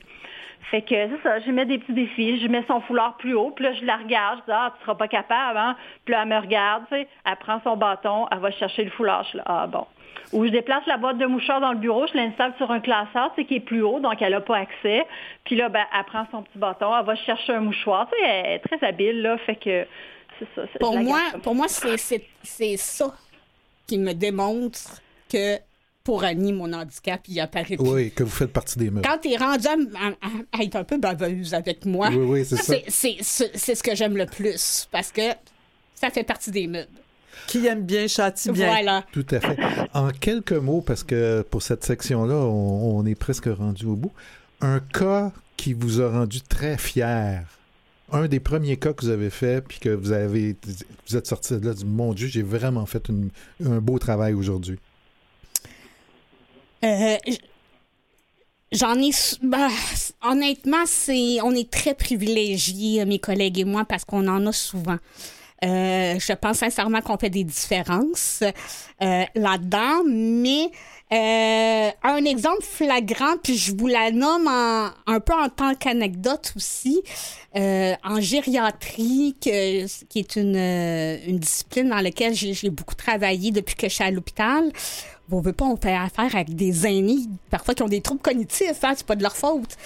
[0.70, 3.52] Fait que c'est ça, je mets des petits défis, je mets son foulard plus haut,
[3.52, 5.76] puis là, je la regarde, je dis, ah, tu seras pas capable, hein?
[6.04, 8.90] Puis là, elle me regarde, tu sais, elle prend son bâton, elle va chercher le
[8.90, 9.86] foulard, je là, ah, bon.
[10.34, 13.32] Ou je déplace la boîte de mouchoirs dans le bureau, je l'installe sur un classeur,
[13.34, 15.06] tu sais, qui est plus haut, donc elle n'a pas accès.
[15.46, 18.30] Puis là, ben, elle prend son petit bâton, elle va chercher un mouchoir, tu sais,
[18.30, 19.86] elle est très habile, là, fait que
[20.80, 23.15] pour, moi, pour moi, c'est ça
[23.86, 25.58] qui me démontre que
[26.04, 27.80] pour Annie, mon handicap, il apparaît plus.
[27.80, 29.06] Oui, que vous faites partie des meubles.
[29.06, 32.76] Quand tu es rendu à, être un peu baveuse avec moi, oui, c'est ça.
[32.88, 35.34] C'est ce que j'aime le plus parce que
[35.95, 36.88] ça fait partie des meubles.
[37.47, 38.67] Qui aime bien châtie bien.
[38.67, 39.04] Voilà.
[39.12, 39.58] Tout à fait.
[39.93, 44.13] En quelques mots, parce que pour cette section-là, on, on, est presque rendu au bout,
[44.62, 47.43] un cas qui vous a rendu très fier
[48.12, 50.56] un des premiers cas que vous avez fait, puis que vous avez,
[51.08, 53.10] vous êtes sorti de là, du mon Dieu, j'ai vraiment fait
[53.63, 54.80] un beau travail aujourd'hui?
[56.84, 57.17] Euh,
[58.72, 59.12] j'en ai.
[59.41, 59.70] Bah,
[60.22, 64.98] honnêtement, c'est, on est très privilégiés, mes collègues et moi, parce qu'on en a souvent.
[65.65, 68.43] Euh, je pense sincèrement qu'on fait des différences
[69.02, 70.70] euh, là-dedans, mais
[71.13, 77.02] euh, un exemple flagrant, puis je vous la nomme un peu en tant qu'anecdote aussi,
[77.56, 83.76] euh, en gériatrie, qui est une, euh, une, discipline dans laquelle j'ai beaucoup travaillé depuis
[83.76, 84.70] que je suis à l'hôpital.
[85.30, 88.84] Vous veut pas, on fait affaire avec des aînés, parfois qui ont des troubles cognitifs,
[88.84, 89.78] hein, c'est pas de leur faute.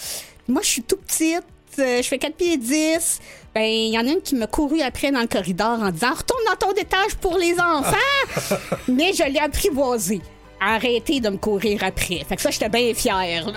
[0.48, 1.44] Moi, je suis tout petite,
[1.78, 3.20] je fais 4 pieds 10.
[3.54, 6.14] Ben, il y en a une qui m'a couru après dans le corridor en disant
[6.14, 8.66] Retourne dans ton étage pour les enfants.
[8.88, 10.22] Mais je l'ai apprivoisée
[10.62, 12.24] arrêter de me courir après.
[12.28, 13.52] Fait que ça, j'étais bien fière.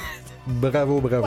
[0.46, 1.26] bravo, bravo.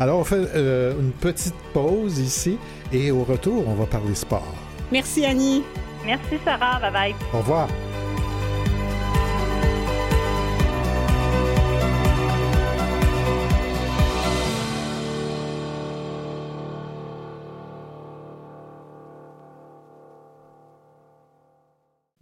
[0.00, 2.56] Alors, on fait euh, une petite pause ici
[2.92, 4.54] et au retour, on va parler sport.
[4.90, 5.62] Merci, Annie.
[6.06, 6.78] Merci, Sarah.
[6.80, 7.14] Bye bye.
[7.32, 7.68] Au revoir.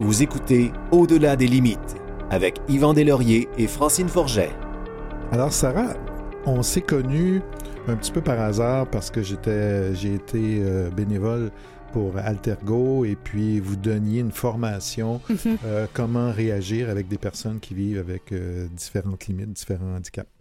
[0.03, 1.95] Vous écoutez Au-delà des limites
[2.29, 4.51] avec Yvan Deslauriers et Francine Forget.
[5.31, 5.93] Alors, Sarah,
[6.45, 7.41] on s'est connus
[7.87, 11.51] un petit peu par hasard parce que j'étais, j'ai été euh, bénévole
[11.93, 15.57] pour Altergo et puis vous donniez une formation mhm.
[15.63, 20.32] euh, comment réagir avec des personnes qui vivent avec euh, différentes limites, différents handicaps.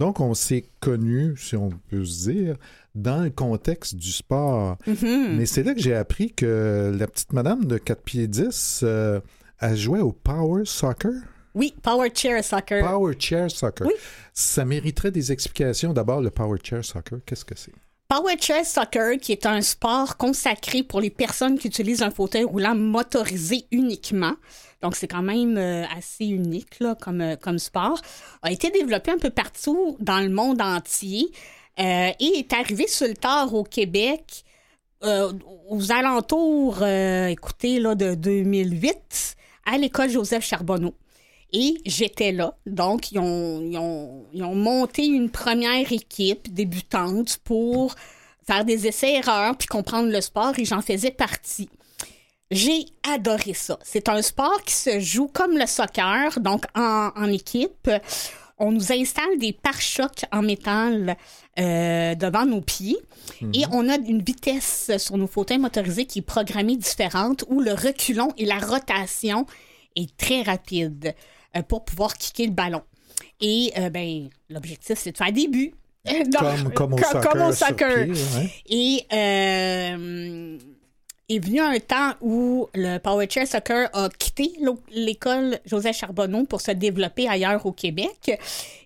[0.00, 2.56] Donc, on s'est connus, si on peut se dire,
[2.94, 4.78] dans le contexte du sport.
[4.86, 5.36] Mhm.
[5.36, 8.84] Mais c'est là que j'ai appris que la petite madame de 4 pieds 10
[9.60, 11.12] elle jouait au Power Soccer.
[11.54, 12.82] Oui, Power Chair Soccer.
[12.82, 13.86] Power Chair Soccer.
[13.86, 13.92] Oui.
[14.32, 15.92] Ça mériterait des explications.
[15.92, 17.74] D'abord, le Power Chair Soccer, qu'est-ce que c'est?
[18.08, 22.44] Power Chair Soccer, qui est un sport consacré pour les personnes qui utilisent un fauteuil
[22.44, 24.34] roulant motorisé uniquement.
[24.82, 28.00] Donc, c'est quand même euh, assez unique là, comme, euh, comme sport.
[28.42, 31.30] A été développé un peu partout dans le monde entier
[31.78, 34.44] euh, et est arrivé sur le tard au Québec
[35.02, 40.92] aux alentours, écoutez, là, de 2008 à l'école Joseph Charbonneau.
[41.54, 42.54] Et j'étais là.
[42.66, 47.94] Donc, ils ont, monté une première équipe débutante pour
[48.46, 51.70] faire des essais-erreurs puis comprendre le sport et j'en faisais partie.
[52.50, 53.78] J'ai adoré ça.
[53.82, 57.90] C'est un sport qui se joue comme le soccer, donc en, équipe.
[58.58, 61.16] On nous installe des pare-chocs en métal
[61.58, 62.98] euh, devant nos pieds
[63.40, 63.52] mhm.
[63.54, 67.72] et on a une vitesse sur nos fauteuils motorisés qui est programmée différente où le
[67.72, 69.46] reculon et la rotation
[69.96, 71.14] est très rapide.
[71.56, 72.82] Euh, pour pouvoir kicker le ballon.
[73.40, 75.74] Et euh, ben, l'objectif, c'est de faire des buts.
[76.38, 77.20] comme, comme, au soccer.
[77.20, 78.06] Comme au soccer.
[78.68, 79.04] Et,
[81.30, 84.52] est venu un temps où le Power Chair Soccer a quitté
[84.90, 88.36] l'école Joseph Charbonneau pour se développer ailleurs au Québec.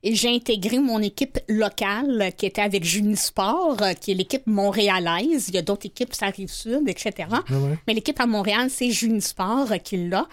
[0.02, 5.48] Et j'ai intégré mon équipe locale qui était avec Junisport, qui est l'équipe montréalaise.
[5.48, 7.28] Il y a d'autres équipes, ça arrive sud, etc.
[7.30, 7.54] Ah
[7.86, 10.26] Mais l'équipe à Montréal, c'est Junisport qui l'a.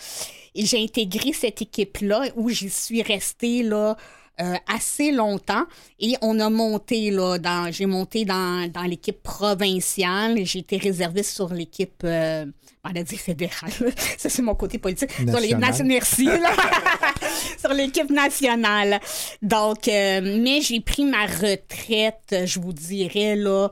[0.53, 3.95] Et j'ai intégré cette équipe-là où j'y suis restée là,
[4.39, 5.65] euh, assez longtemps.
[5.99, 10.77] Et on a monté là dans j'ai monté dans, dans l'équipe provinciale et j'ai été
[10.77, 12.45] réservée sur l'équipe euh,
[12.83, 13.71] on a dit fédérale.
[14.17, 15.11] Ça c'est mon côté politique.
[15.11, 16.27] Sur l'équipe nationale merci
[17.59, 18.99] sur l'équipe nationale.
[19.41, 23.69] Donc euh, mais j'ai pris ma retraite je vous dirais là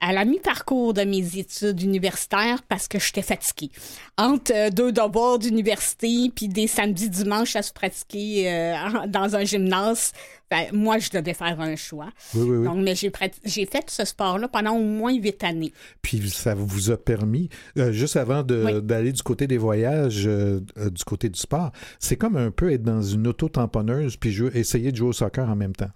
[0.00, 3.70] à la mi-parcours de mes études universitaires parce que j'étais fatiguée.
[4.16, 8.74] Entre euh, deux devoirs d'université puis des samedis, dimanches à se pratiquer euh,
[9.08, 10.12] dans un gymnase,
[10.50, 12.08] ben, moi, je devais faire un choix.
[12.34, 12.64] Oui, oui, oui.
[12.64, 13.12] Donc, mais j'ai,
[13.44, 15.72] j'ai fait ce sport-là pendant au moins huit années.
[16.02, 21.04] Puis ça vous a permis, euh, juste avant de, d'aller du côté des voyages, du
[21.04, 24.96] côté du sport, c'est comme un peu être dans une auto-tamponneuse puis jouer, essayer de
[24.96, 25.90] jouer au soccer en même temps.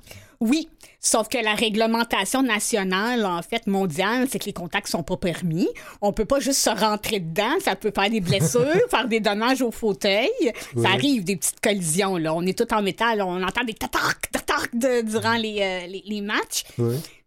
[0.46, 0.68] Oui,
[1.00, 5.68] sauf que la réglementation nationale, en fait, mondiale, c'est que les contacts sont pas permis.
[6.02, 7.58] On peut pas juste se rentrer dedans.
[7.64, 10.28] Ça peut faire des blessures, faire des dommages au fauteuil.
[10.76, 12.18] Ça arrive, des petites collisions.
[12.18, 12.34] Là.
[12.34, 13.22] On est tout en métal.
[13.22, 16.64] On entend des tatac, tatac durant les, euh, les, matchs.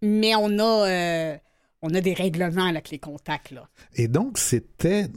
[0.03, 0.87] Mais on a...
[0.87, 1.37] Euh,
[1.81, 3.51] on a des règlements avec les contacts.
[3.51, 3.69] Là.
[3.95, 5.07] Et donc, c'était,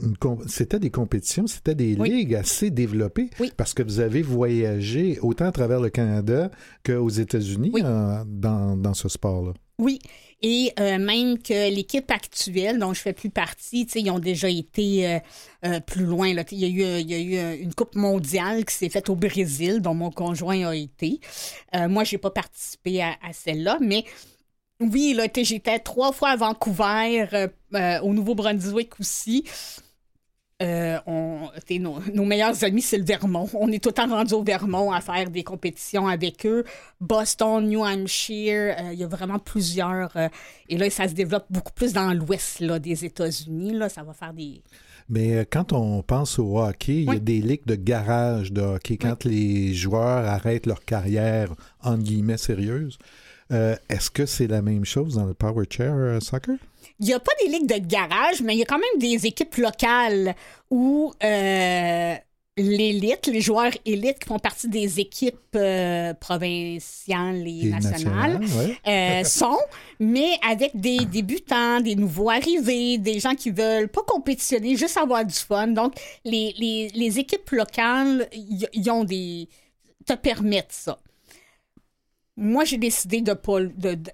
[0.47, 5.51] c'était des compétitions, c'était des ligues assez développées parce que vous avez voyagé autant à
[5.51, 6.51] travers le Canada
[6.85, 9.53] qu'aux États-Unis dans, dans, ce sport-là.
[9.79, 9.99] Oui.
[10.43, 15.07] Et euh, même que l'équipe actuelle, dont je fais plus partie, ils ont déjà été
[15.07, 15.19] euh,
[15.65, 16.33] euh, plus loin.
[16.33, 16.43] Là.
[16.51, 19.15] Il, y a eu, il y a eu une Coupe mondiale qui s'est faite au
[19.15, 21.19] Brésil, dont mon conjoint a été.
[21.73, 24.03] moi, j'ai pas participé à, à celle-là, mais
[24.81, 29.43] oui, là, j'étais trois fois à Vancouver, euh, euh, au Nouveau-Brunswick aussi.
[30.61, 33.49] Euh, on, nos, nos, meilleurs amis, c'est le Vermont.
[33.53, 36.63] On est tout le temps rendus au Vermont à faire des compétitions avec eux.
[36.99, 40.15] Boston, New Hampshire, il y a vraiment plusieurs.
[40.69, 43.73] et là, ça se développe beaucoup plus dans l'ouest des États-Unis.
[43.73, 44.61] Là, ça va faire des.
[45.09, 48.97] Mais quand on pense au hockey, il y a des ligues de garage de hockey.
[48.97, 52.99] Quand les joueurs arrêtent leur carrière, entre guillemets, sérieuse,
[53.51, 56.55] euh, est-ce que c'est la même chose dans le Power Chair euh, Soccer?
[56.99, 59.25] Il n'y a pas des ligues de garage, mais il y a quand même des
[59.25, 60.35] équipes locales
[60.69, 62.15] où euh,
[62.57, 65.57] l'élite, les joueurs élites qui font partie des équipes
[66.19, 68.39] provinciales et, nationales,
[69.25, 69.59] sont,
[69.99, 75.25] mais avec des débutants, des nouveaux arrivés, des gens qui veulent pas compétitionner, juste avoir
[75.25, 75.67] du fun.
[75.67, 79.49] Donc, les, les équipes locales, ils ont des
[80.05, 80.97] te permettent ça
[82.37, 83.59] moi, j'ai décidé de pas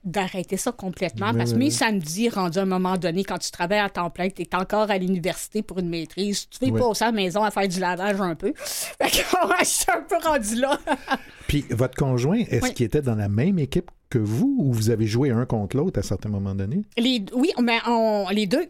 [0.04, 3.80] d'arrêter ça complètement parce que mes samedis, rendu à un moment donné, quand tu travailles
[3.80, 7.04] à temps plein, tu es encore à l'université pour une maîtrise, tu fais pas passer
[7.04, 8.54] à la maison à faire du lavage un peu.
[8.58, 10.80] Fait que je suis un peu rendu là.
[11.48, 15.06] Puis votre conjoint, est-ce qu'il était dans la même équipe que vous ou vous avez
[15.06, 16.84] joué un contre l'autre à certains moments donnés?
[16.98, 18.66] Les, oui, mais on, les deux.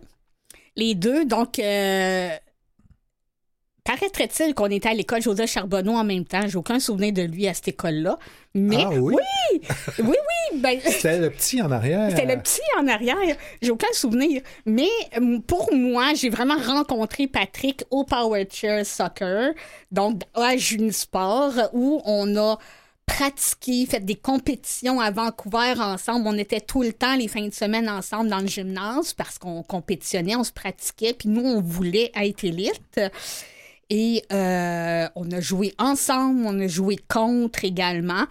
[0.76, 1.58] Les deux, donc...
[1.60, 2.30] Euh,
[3.88, 6.46] Paraîtrait-il qu'on était à l'école Joseph Charbonneau en même temps?
[6.46, 8.20] J'ai aucun souvenir de lui à cette école-là.
[8.54, 9.16] Mais ah, oui?
[9.16, 9.62] oui,
[10.00, 10.60] oui, oui.
[10.60, 12.10] Ben, C'était le petit en arrière.
[12.10, 13.16] C'était le petit en arrière.
[13.62, 14.42] J'ai aucun souvenir.
[14.66, 19.54] Mais euh, pour moi, j'ai vraiment rencontré Patrick au Power Chair Soccer,
[19.90, 22.58] donc à Junisport, où on a
[23.06, 26.28] pratiqué, fait des compétitions à Vancouver ensemble.
[26.28, 29.64] On était tout le temps les fins de semaine ensemble dans le gymnase parce qu'on
[29.64, 33.00] compétitionnait, on se pratiquait, puis nous, on voulait être élite.
[33.90, 38.26] Et euh, on a joué ensemble, on a joué contre également.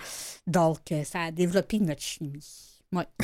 [0.47, 2.45] Donc, euh, ça a développé notre chimie.
[2.93, 3.07] Ouais.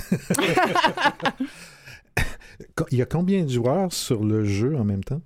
[2.91, 5.21] Il y a combien de joueurs sur le jeu en même temps?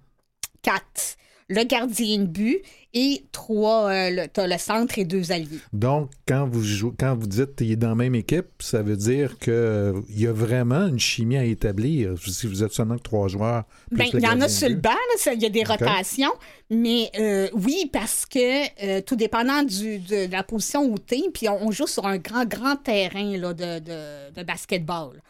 [0.62, 1.16] Quatre
[1.49, 5.61] le gardien de but et trois, euh, le, le centre et deux alliés.
[5.73, 8.97] Donc, quand vous, jouez, quand vous dites qu'il est dans la même équipe, ça veut
[8.97, 12.15] dire qu'il euh, y a vraiment une chimie à établir.
[12.19, 13.65] Si vous êtes seulement que trois joueurs.
[13.91, 14.91] Ben, il y en a sur le banc,
[15.27, 16.33] il y a des rotations.
[16.71, 21.49] Mais euh, oui, parce que tout dépendant du, de, la position où tu es, puis
[21.49, 25.21] on, joue sur un grand, grand terrain là, de, de, de basketball.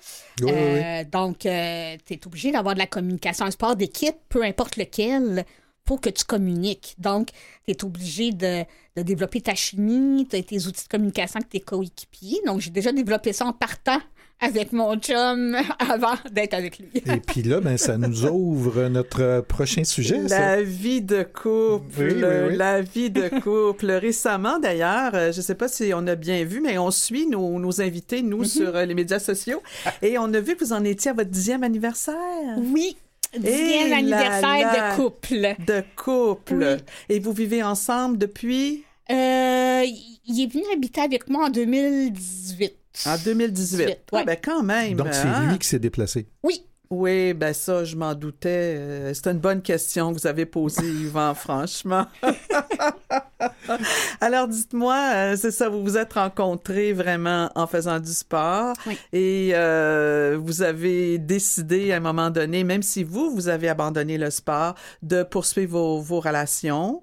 [0.41, 3.45] Donc, tu es obligé d'avoir de la communication.
[3.45, 5.45] Un sport d'équipe, peu importe lequel,
[5.87, 6.95] pour que tu communiques.
[6.99, 7.29] Donc,
[7.67, 8.65] tu es obligé de,
[8.97, 12.41] développer ta chimie, tu as tes outils de communication avec tes coéquipiers.
[12.45, 14.01] Donc, j'ai déjà développé ça en partant
[14.41, 16.91] avec mon chum avant d'être avec lui.
[16.95, 20.19] Et puis là, ben, ça nous ouvre notre prochain sujet.
[20.29, 22.15] La vie de couple.
[22.57, 23.93] La vie de couple.
[23.93, 27.27] Récemment, d'ailleurs, euh, je ne sais pas si on a bien vu, mais on suit
[27.27, 28.59] nos, nos invités, nous, mm-hmm.
[28.59, 29.63] sur euh, les médias sociaux.
[30.03, 32.17] Et on a vu que vous en étiez à votre dixième anniversaire.
[32.59, 32.97] Oui,
[33.39, 35.55] Dixième Et là anniversaire de couple.
[35.67, 36.79] De couple.
[36.79, 36.85] Oui.
[37.17, 38.85] Et vous vivez ensemble depuis?
[39.11, 39.85] Euh,
[40.27, 42.75] il est venu habiter avec moi en 2018.
[43.07, 43.87] en 2018.
[43.87, 43.99] ouais.
[44.13, 44.95] Ah, ben quand même.
[44.95, 45.51] Donc, c'est hein?
[45.51, 46.27] lui qui s'est déplacé.
[46.43, 46.63] Oui.
[46.91, 48.77] Oui, ben ça, je m'en doutais.
[48.79, 52.07] Euh, C'est une bonne question que vous avez posée, Yvan, franchement.
[54.21, 58.97] Alors, dites-moi, euh, c'est ça, vous vous êtes rencontrés vraiment en faisant du sport Oui.
[59.13, 64.17] et euh, vous avez décidé à un moment donné, même si vous, vous avez abandonné
[64.17, 67.03] le sport, de poursuivre vos, vos relations.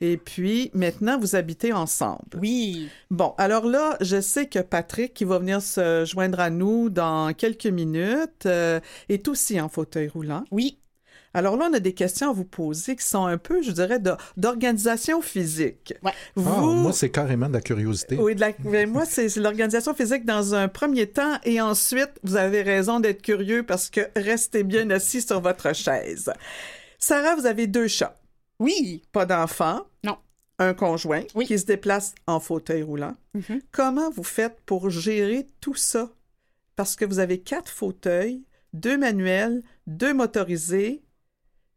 [0.00, 2.22] Et puis, maintenant, vous habitez ensemble.
[2.40, 2.88] Oui.
[3.10, 7.32] Bon, alors là, je sais que Patrick, qui va venir se joindre à nous dans
[7.34, 8.78] quelques minutes, euh,
[9.08, 10.44] est aussi en fauteuil roulant.
[10.52, 10.78] Oui.
[11.34, 13.98] Alors là, on a des questions à vous poser qui sont un peu, je dirais,
[13.98, 15.92] de- d'organisation physique.
[16.02, 16.12] Ouais.
[16.36, 16.48] Vous...
[16.48, 18.16] Ah, moi, c'est carrément de la curiosité.
[18.18, 22.36] Oui, de la- ben, moi, c'est l'organisation physique dans un premier temps et ensuite, vous
[22.36, 26.32] avez raison d'être curieux parce que restez bien assis sur votre chaise.
[26.98, 28.17] Sarah, vous avez deux chats.
[28.58, 29.02] Oui.
[29.12, 29.82] Pas d'enfant.
[30.04, 30.18] Non.
[30.58, 31.46] Un conjoint Oui.
[31.46, 33.14] qui se déplace en fauteuil roulant.
[33.34, 33.60] Mhm.
[33.70, 36.10] Comment vous faites pour gérer tout ça?
[36.76, 38.42] Parce que vous avez quatre fauteuils,
[38.72, 41.02] deux manuels, deux motorisés,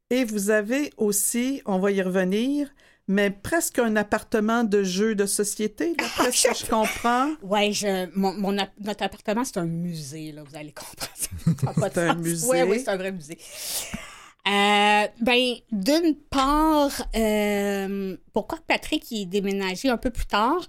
[0.10, 2.70] et vous avez aussi, on va y revenir,
[3.08, 7.32] mais presque un appartement de jeux de société, d'après ce que je comprends.
[7.42, 11.12] Ouais, je, mon, notre appartement, c'est un musée, là, vous allez comprendre.
[11.94, 12.18] C'est un sens.
[12.24, 12.48] musée?
[12.50, 13.38] Oui, oui, c'est un vrai musée.
[14.48, 20.66] Euh, ben, d'une part, euh, pourquoi Patrick est déménagé un peu plus tard?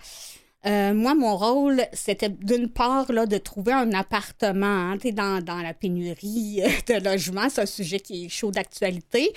[0.67, 4.67] Euh, moi, mon rôle, c'était d'une part là, de trouver un appartement.
[4.93, 9.33] Hein, dans, dans la pénurie euh, de logements, c'est un sujet qui est chaud d'actualité.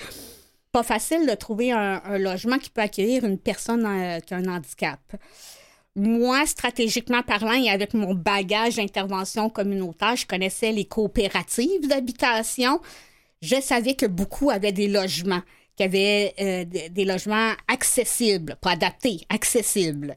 [0.70, 3.82] Pas facile de trouver un, un logement qui peut accueillir une personne
[4.26, 5.00] qui a un handicap.
[5.94, 12.80] Moi, stratégiquement parlant et avec mon bagage d'intervention communautaire, je connaissais les coopératives d'habitation.
[13.42, 15.42] Je savais que beaucoup avaient des logements,
[15.76, 20.16] qu'il y avait euh, des, logements accessibles, pas adaptés, accessibles.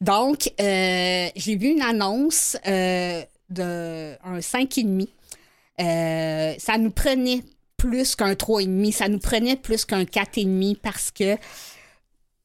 [0.00, 5.08] Donc, euh, j'ai vu une annonce euh, de un 5,5.
[5.80, 7.42] Euh, ça nous prenait
[7.76, 11.36] plus qu'un 3,5, ça nous prenait plus qu'un 4,5 parce que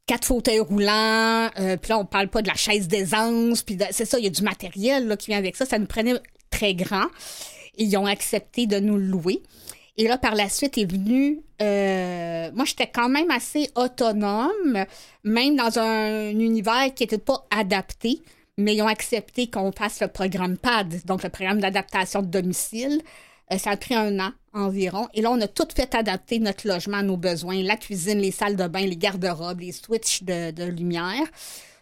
[0.07, 4.05] quatre fauteuils roulants, euh, puis là, on parle pas de la chaise d'aisance, puis c'est
[4.05, 5.65] ça, il y a du matériel là, qui vient avec ça.
[5.65, 6.15] Ça nous prenait
[6.49, 7.05] très grand.
[7.77, 9.43] Ils ont accepté de nous louer.
[9.97, 11.41] Et là, par la suite, est venu.
[11.61, 14.85] euh, moi, j'étais quand même assez autonome,
[15.23, 18.21] même dans un univers qui n'était pas adapté,
[18.57, 23.01] mais ils ont accepté qu'on fasse le programme PAD, donc le programme d'adaptation de domicile.
[23.51, 25.07] Euh, ça a pris un an environ.
[25.13, 27.61] Et là, on a tout fait adapter notre logement à nos besoins.
[27.63, 31.25] La cuisine, les salles de bain, les garde-robes, les switches de, lumière.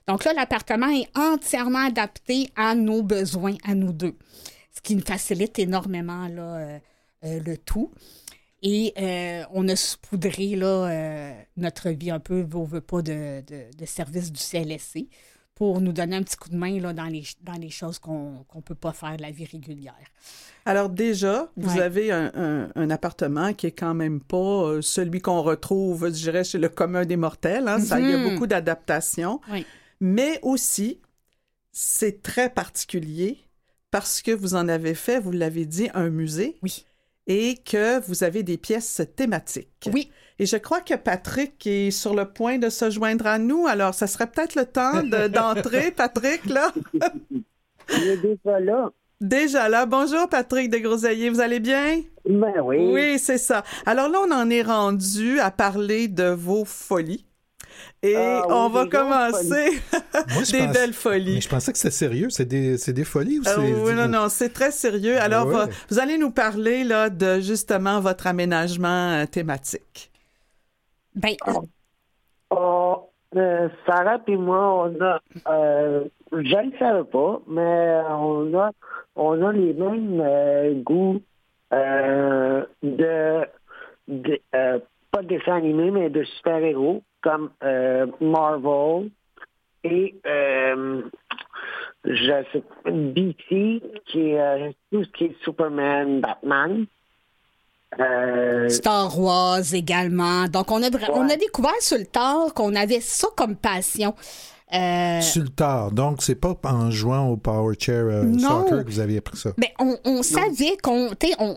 [0.08, 4.16] Donc là, l'appartement est entièrement adapté à nos besoins, à nous deux.
[4.74, 6.80] Ce qui nous facilite énormément là, euh,
[7.26, 7.92] le tout.
[8.62, 13.42] Et euh, on a saupoudré là, euh, notre vie un peu, veut, veut pas, de,
[13.42, 15.08] de, de service du CLSC
[15.54, 18.44] pour nous donner un petit coup de main là, dans, les, dans les choses qu'on
[18.56, 19.94] ne peut pas faire de la vie régulière.
[20.66, 21.82] Alors déjà, vous Ouais.
[21.82, 26.14] avez un, un- un appartement qui est quand même pas euh, celui qu'on retrouve, je
[26.14, 27.68] dirais, chez le commun des mortels.
[27.68, 27.80] hein.
[27.80, 28.32] Ça, il y a Mhm.
[28.34, 29.40] beaucoup d'adaptations.
[29.52, 29.66] Oui.
[30.02, 31.00] Mais aussi,
[31.72, 33.38] c'est très particulier
[33.92, 36.58] parce que vous en avez fait, vous l'avez dit, un musée.
[36.64, 36.86] Oui.
[37.28, 39.90] Et que vous avez des pièces thématiques.
[39.92, 40.12] Oui.
[40.38, 43.68] Et je crois que Patrick est sur le point de se joindre à nous.
[43.68, 46.72] Alors, ça serait peut-être le temps de- d'entrer, Patrick, là.
[47.90, 48.92] Il est déjà là.
[49.22, 49.86] Déjà là.
[49.86, 51.30] Bonjour, Patrick de Groseilliers.
[51.30, 52.02] Vous allez bien?
[52.30, 52.78] Ben oui.
[52.92, 53.64] Oui, c'est ça.
[53.86, 57.26] Alors là, on en est rendu à parler de vos folies.
[58.08, 59.72] Et Ah oui, on va commencer
[60.14, 61.42] Moi, des pense- belles Mais folies.
[61.42, 62.30] je pensais que c'était sérieux.
[62.30, 63.58] C'est des, c'est des folies ou c'est...
[63.60, 65.18] Euh, oui, non, non, c'est très sérieux.
[65.20, 65.54] Alors, Ouais.
[65.54, 70.12] va- vous allez nous parler là de justement votre aménagement euh, thématique.
[71.16, 71.34] Ben,
[72.52, 75.20] Oh, euh, Sarah et moi, on a,
[75.52, 78.72] euh, je ne le savais pas, mais on a,
[79.16, 81.22] on a les mêmes euh, goûts
[81.74, 83.42] euh, de,
[84.08, 84.80] de euh,
[85.16, 89.10] pas de dessins animés, mais de super-héros comme euh, Marvel
[89.84, 91.02] et euh,
[92.04, 96.86] je sais, DC, qui est euh, tout ce qui est Superman, Batman.
[98.00, 100.46] Euh, Star Wars également.
[100.48, 104.14] Donc, on a, vra- on a découvert sur le tard qu'on avait ça comme passion.
[104.74, 105.92] Euh, Sur le tard.
[105.92, 108.34] Donc, c'est pas en jouant au Power Chair euh.
[108.38, 109.52] Soccer que vous aviez appris ça.
[109.58, 111.10] ben, on, on savait qu'on.
[111.40, 111.56] on-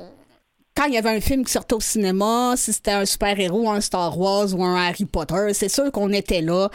[0.78, 3.80] Quand il y avait un film qui sortait au cinéma, si c'était un super-héros, un
[3.80, 6.68] Star Wars ou un Harry Potter, c'est sûr qu'on était là.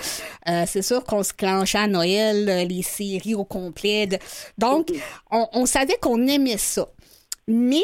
[0.49, 4.07] Euh, c'est sûr qu'on se clenchait à Noël, euh, les séries au complet.
[4.07, 4.17] de-
[4.57, 4.89] Donc,
[5.31, 6.85] on, on savait qu'on aimait ça.
[7.47, 7.81] Mais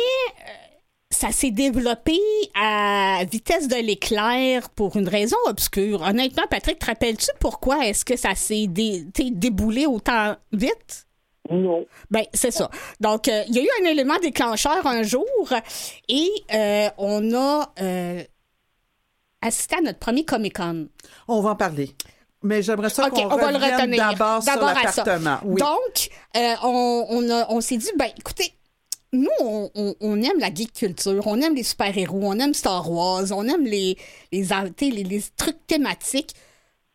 [1.10, 2.18] ça s'est développé
[2.54, 6.02] à vitesse de l'éclair pour une raison obscure.
[6.02, 11.08] Honnêtement, Patrick, te rappelles-tu pourquoi est-ce que ça s'est déboulé autant vite?
[11.52, 11.86] Non.
[12.12, 12.70] Ben, c'est ça.
[13.00, 15.26] Donc, euh, il y a eu un élément déclencheur un jour
[16.08, 18.24] et euh, on a euh,
[19.41, 20.88] assisté à notre premier Comic-Con.
[21.28, 21.95] On va en parler.
[22.41, 24.10] Mais j'aimerais ça OK, qu'on on va le revienne retenir.
[24.12, 25.04] d'abord sur D'abord à ça.
[25.04, 25.39] l'appartement.
[25.43, 25.60] Oui.
[25.60, 28.54] Donc, euh, on, on, a- on s'est dit, ben, écoutez,
[29.12, 32.89] nous, on, on- on aime la geek culture, on aime les super-héros, on aime Star
[32.89, 33.97] Wars, on aime les,
[34.32, 34.43] les,
[34.82, 36.32] les, les trucs thématiques.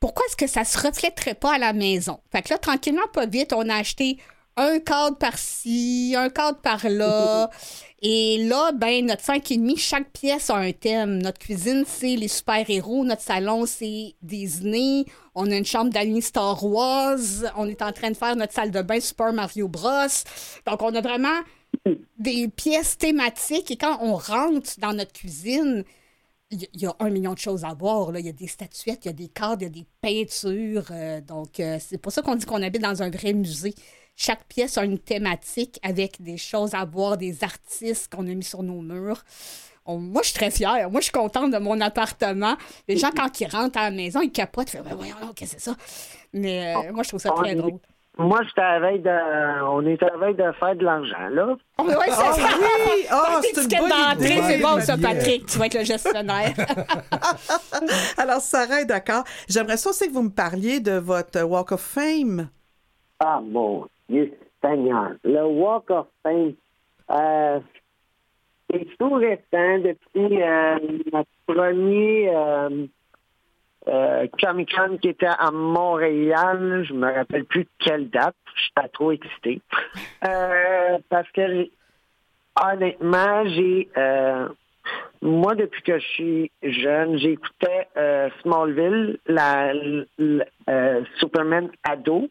[0.00, 2.20] Pourquoi est-ce que ça se reflèterait pas à la maison?
[2.30, 4.18] Fait que là, tranquillement, pas vite, on a acheté
[4.56, 7.50] un cadre par-ci, un cadre par-là.
[8.06, 11.22] Et là, ben, notre 5,5, chaque pièce a un thème.
[11.22, 13.02] Notre cuisine, c'est les super-héros.
[13.04, 15.06] Notre salon, c'est Disney.
[15.34, 17.16] On a une chambre d'amis Star Wars.
[17.56, 19.88] On est en train de faire notre salle de bain Super Mario Bros.
[20.66, 21.40] Donc, on a vraiment
[22.18, 23.70] des pièces thématiques.
[23.70, 25.82] Et quand on rentre dans notre cuisine,
[26.50, 28.16] il y- a un million de choses à voir.
[28.18, 30.84] Il y a des statuettes, il y a des cadres, il y a des peintures.
[30.90, 33.74] euh, donc, euh, c'est pour ça qu'on dit qu'on habite dans un vrai musée.
[34.16, 38.44] Chaque pièce a une thématique avec des choses à voir, des artistes qu'on a mis
[38.44, 39.22] sur nos murs.
[39.86, 40.88] On- moi, je suis très fière.
[40.90, 42.54] Moi, je suis contente de mon appartement.
[42.88, 44.72] Les gens, quand ils rentrent à la maison, ils capotent.
[44.72, 45.76] Ils font, Ben voyons, qu'est-ce que c'est ça?
[46.32, 47.78] Mais euh, moi, je trouve ça très drôle.
[48.16, 49.64] Moi, j'étais à la veille de.
[49.68, 51.56] On est à la veille de faire de l'argent, là.
[51.78, 52.32] Oh, mais ouais, c'est ça.
[52.36, 53.06] oui!
[53.10, 54.96] Ah, c'est une L'étiquette bonne d'entrée, c'est bon, ça.
[54.96, 55.46] Patrick.
[55.46, 56.54] Tu vas être le gestionnaire.
[58.16, 59.24] Alors, Sarah est d'accord.
[59.48, 62.48] J'aimerais ça aussi que vous me parliez de votre Walk of Fame.
[63.42, 65.12] Mon Dieu Seigneur.
[65.24, 66.54] Le Walk of Fame,
[67.10, 67.60] euh,
[68.70, 70.78] c'est tout récent depuis euh,
[71.12, 72.86] notre premier euh,
[73.88, 76.84] euh, Comic-Con qui était à Montréal.
[76.88, 78.36] Je me rappelle plus quelle date.
[78.56, 79.60] J'étais trop excité.
[80.26, 81.68] Euh, parce que,
[82.58, 83.88] honnêtement, j'ai...
[85.20, 89.72] moi, depuis que je suis jeune, j'écoutais euh, Smallville, la,
[91.18, 92.30] Superman ado.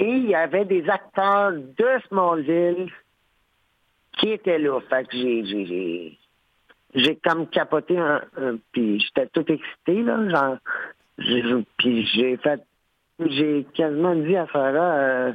[0.00, 2.88] Et il y avait des acteurs de Smallville
[4.18, 4.80] qui étaient là.
[4.88, 6.16] Fait que j'ai,
[6.94, 10.28] j'ai, comme capoté un, un- puis j'étais tout excité, là.
[10.28, 10.56] Genre,
[11.18, 11.42] j'ai,
[11.78, 12.60] puis j'ai fait,
[13.18, 15.32] j'ai quasiment dit à Sarah, euh,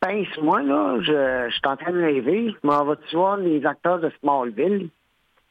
[0.00, 2.50] pince-moi, là, je, je suis en train de rêver.
[2.50, 4.88] Je m'en vais-tu voir les acteurs de Smallville?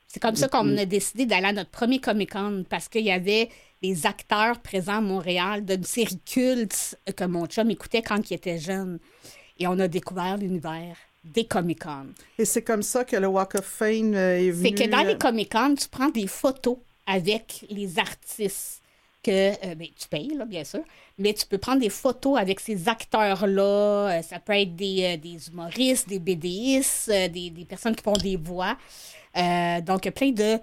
[0.07, 3.47] C'est comme ça qu'on a décidé d'aller à notre premier Comic-Con parce qu'il y avait
[3.83, 8.57] des acteurs présents à Montréal d'une série culte que mon chum écoutait quand il était
[8.57, 8.97] jeune.
[9.59, 12.07] Et on a découvert l'univers des Comic-Con.
[12.39, 14.69] Et c'est comme ça que le Walk of Fame euh, est venu.
[14.69, 18.81] C'est que dans les euh, Comic-Con, tu prends des photos avec les artistes
[19.21, 20.83] que euh, ben, tu payes, là, bien sûr,
[21.17, 24.17] mais tu peux prendre des photos avec ces acteurs-là.
[24.17, 28.03] Euh, ça peut être des, euh, des humoristes, des BDistes, euh, des, des personnes qui
[28.03, 28.77] font des voix.
[29.35, 30.59] Euh, donc, plein de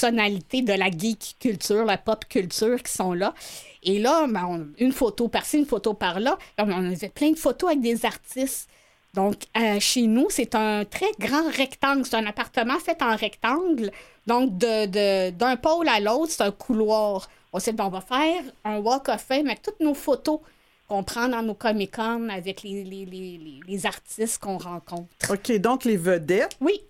[0.00, 3.34] personnalités de la geek culture, la pop culture qui sont là.
[3.82, 6.38] Et là, ben, on- une photo par-ci, une photo par-là.
[6.58, 8.68] On avait plein de photos avec des artistes.
[9.14, 12.04] Donc, euh, chez nous, c'est un très grand rectangle.
[12.04, 13.90] C'est un appartement fait en rectangle.
[14.26, 17.28] Donc, de, de- d'un pôle à l'autre, c'est un couloir.
[17.52, 20.40] On s'est dit, on va faire un walk of fame avec toutes nos photos
[20.88, 25.06] qu'on prend dans nos Comic-Con avec les, les, les, les- les artistes qu'on rencontre.
[25.30, 26.80] OK, donc les vedettes, Oui,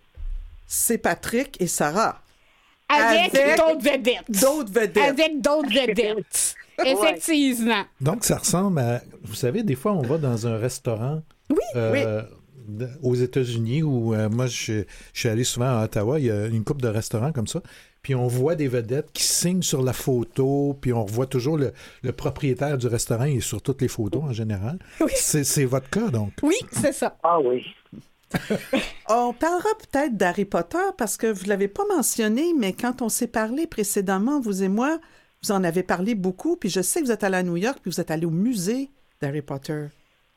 [0.67, 2.21] c'est Patrick et Sarah.
[2.89, 4.41] Avec, Avec d'autres vedettes.
[4.43, 4.97] D'autres vedettes.
[4.99, 6.55] Avec d'autres vedettes.
[6.85, 7.83] Effectivement.
[8.01, 9.01] Donc, ça ressemble à.
[9.23, 11.23] Vous savez, des fois, on va dans un restaurant.
[11.75, 12.23] euh,
[12.69, 14.83] d- Aux États-Unis, où euh, moi, je,
[15.13, 17.63] je suis allé souvent à Ottawa, il y a une coupe de restaurants comme ça.
[18.03, 21.73] Puis on voit des vedettes qui signent sur la photo, puis on revoit toujours le,
[22.03, 24.79] le propriétaire du restaurant, il est sur toutes les photos en général.
[25.01, 25.11] Oui.
[25.17, 26.33] C'est c'est votre cas, donc.
[26.45, 27.17] Oui, c'est ça.
[27.25, 27.65] Ah oui.
[29.09, 33.09] On parlera peut-être d'Harry Potter parce que vous ne l'avez pas mentionné, mais quand on
[33.09, 34.99] s'est parlé précédemment, vous et moi,
[35.43, 37.79] vous en avez parlé beaucoup, puis je sais que vous êtes allé à New York,
[37.81, 39.87] puis vous êtes allé au musée d'Harry Potter.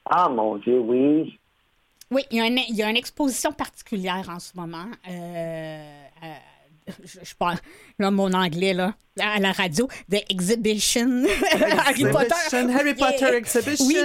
[0.06, 1.40] Ah mon Dieu, oui.
[2.12, 4.88] Oui, il y, a une, il y a une exposition particulière en ce moment.
[5.08, 6.34] Euh, euh,
[7.04, 7.58] je, je parle,
[7.98, 11.26] là, mon anglais, là, à la radio, The Exhibition
[11.86, 12.26] Harry Potter.
[12.26, 13.36] Exhibition, Harry Potter.
[13.36, 13.86] Exhibition?
[13.86, 13.98] Oui,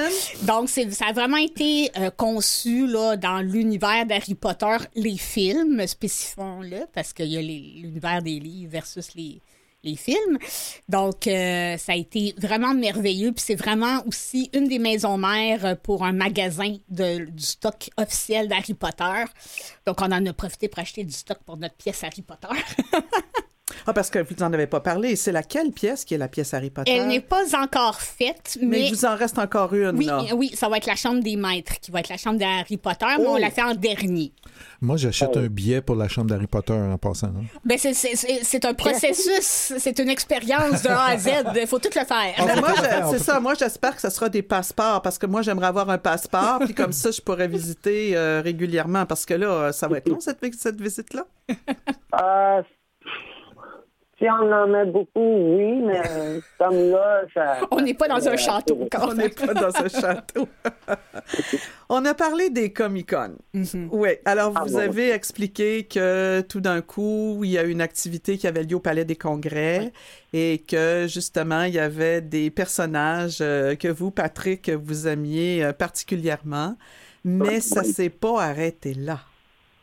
[0.43, 6.87] donc ça a vraiment été euh, conçu là, dans l'univers d'Harry Potter, les films, spécifions-le,
[6.93, 9.41] parce qu'il y a l'univers des livres versus les,
[9.85, 10.39] les films.
[10.89, 13.33] Donc, euh, ça a été vraiment merveilleux.
[13.33, 18.49] Puis c'est vraiment aussi une des maisons mères pour un magasin de, du stock officiel
[18.49, 19.25] d'Harry Potter.
[19.87, 22.49] Donc, on en a profité pour acheter du stock pour notre pièce Harry Potter.
[23.87, 25.17] Ah, parce que vous n'en avez pas parlé.
[25.17, 26.93] C'est laquelle pièce qui est la pièce Harry Potter?
[26.93, 28.67] Elle n'est pas encore faite, mais...
[28.67, 28.89] mais...
[28.89, 30.23] il vous en reste encore une, Oui, là.
[30.35, 33.07] oui, ça va être la chambre des maîtres, qui va être la chambre d'Harry Potter,
[33.19, 33.39] mais on Oh!
[33.39, 34.33] l'a fait en dernier.
[34.81, 37.29] Moi, j'achète un billet pour la chambre d'Harry Potter en passant.
[37.29, 37.45] hein.
[37.65, 41.29] Ben, c'est- c'est c'est- c'est un processus, c'est une expérience de A à Z.
[41.61, 42.35] Il faut tout le faire.
[42.61, 42.69] Moi,
[43.11, 43.41] c'est ça.
[43.41, 46.59] Moi, j'espère que ce sera des passeports parce que moi, j'aimerais avoir un passeport.
[46.65, 50.21] puis comme ça, je pourrais visiter euh, régulièrement parce que là, ça va être long,
[50.21, 51.27] cette, cette visite-là.
[52.23, 52.63] Euh,
[54.19, 56.01] si on en met beaucoup, oui, mais
[56.59, 57.59] comme là, ça.
[57.71, 60.47] On n'est pas dans un château quand On n'est pas dans un château.
[61.89, 63.37] On a parlé des Comic-Con.
[63.93, 64.11] Oui.
[64.25, 64.79] Alors, Ah, vous bon.
[64.81, 68.81] avez expliqué que tout d'un coup, il y a une activité qui avait lieu au
[68.81, 69.93] Palais des Congrès
[70.33, 75.73] et que, justement, il y avait des personnages euh, que vous, Patrick, vous aimiez euh,
[75.73, 76.77] particulièrement.
[77.25, 79.21] Mais ça s'est pas arrêté là.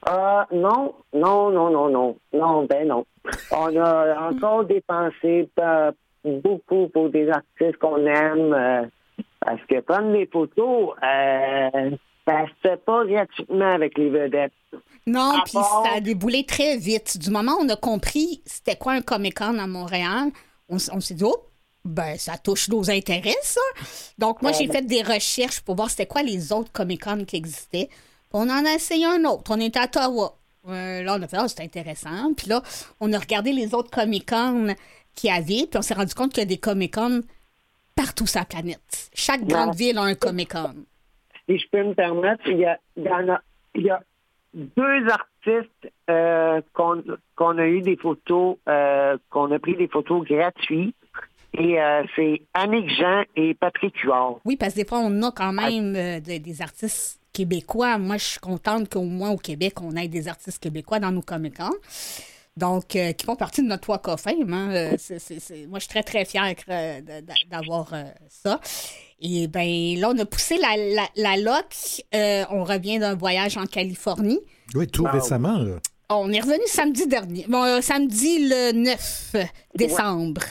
[0.05, 2.17] Ah, non, non, non, non, non.
[2.33, 3.05] Non, ben non.
[3.51, 5.91] On a encore dépensé euh,
[6.23, 8.53] beaucoup pour des artistes qu'on aime.
[8.53, 8.83] euh,
[9.39, 11.91] parce que prendre des photos, euh,
[12.27, 14.53] ça se fait pas gratuitement avec les vedettes.
[15.07, 17.17] Non, puis part- ça a déboulé très vite.
[17.17, 20.29] Du moment où on a compris c'était quoi un Comic-Con à Montréal,
[20.69, 21.43] on, s'est dit, oh,
[21.83, 23.61] ben, ça touche nos intérêts, ça.
[24.17, 27.89] Donc, moi, j'ai fait des recherches pour voir c'était quoi les autres Comic-Con qui existaient.
[28.31, 29.51] On en a essayé un autre.
[29.53, 30.37] On était à Ottawa.
[30.67, 32.33] Euh, là, on a fait, ah, c'est intéressant.
[32.35, 32.61] Puis là,
[32.99, 34.75] on a regardé les autres Comic-Con
[35.15, 37.21] qu'il y avait, puis on s'est rendu compte qu'il y a des Comic-Con
[37.95, 39.09] partout sur la planète.
[39.13, 40.75] Chaque grande ville a un Comic-Con.
[41.49, 43.41] Si je peux me permettre, il y a, il y en a,
[43.75, 44.01] il y a
[44.53, 50.95] deux artistes euh, qu'on a eu des photos, euh, qu'on a pris des photos gratuites.
[51.53, 54.39] Et euh, c'est Annick Jean et Patrick Huard.
[54.45, 57.97] Oui, parce que des fois, on a quand même euh, de- des artistes québécois.
[57.97, 61.21] Moi, je suis contente qu'au moins au Québec, on ait des artistes québécois dans nos
[61.21, 61.71] Comic-Con.
[62.57, 64.51] Donc, euh, qui font partie de notre Walk of Fame.
[64.53, 64.69] hein.
[64.71, 64.97] Euh,
[65.69, 66.99] Moi, je suis très, très fière euh,
[67.49, 68.59] d'avoir euh, ça.
[69.21, 71.65] Et bien, là, on a poussé la, la, la loc.
[72.13, 74.39] Euh, on revient d'un voyage en Californie.
[74.75, 75.57] Oui, tout récemment.
[75.59, 75.75] là.
[76.09, 77.45] On est revenu samedi dernier.
[77.47, 79.35] Bon, euh, samedi le 9
[79.75, 80.41] décembre.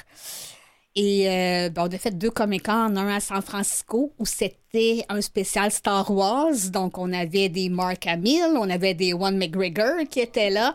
[0.96, 5.20] Et euh, ben, on a fait deux Comic-Con, un à San Francisco où c'était un
[5.20, 6.52] spécial Star Wars.
[6.72, 10.74] Donc, on avait des Mark Hamill, on avait des One McGregor qui étaient là.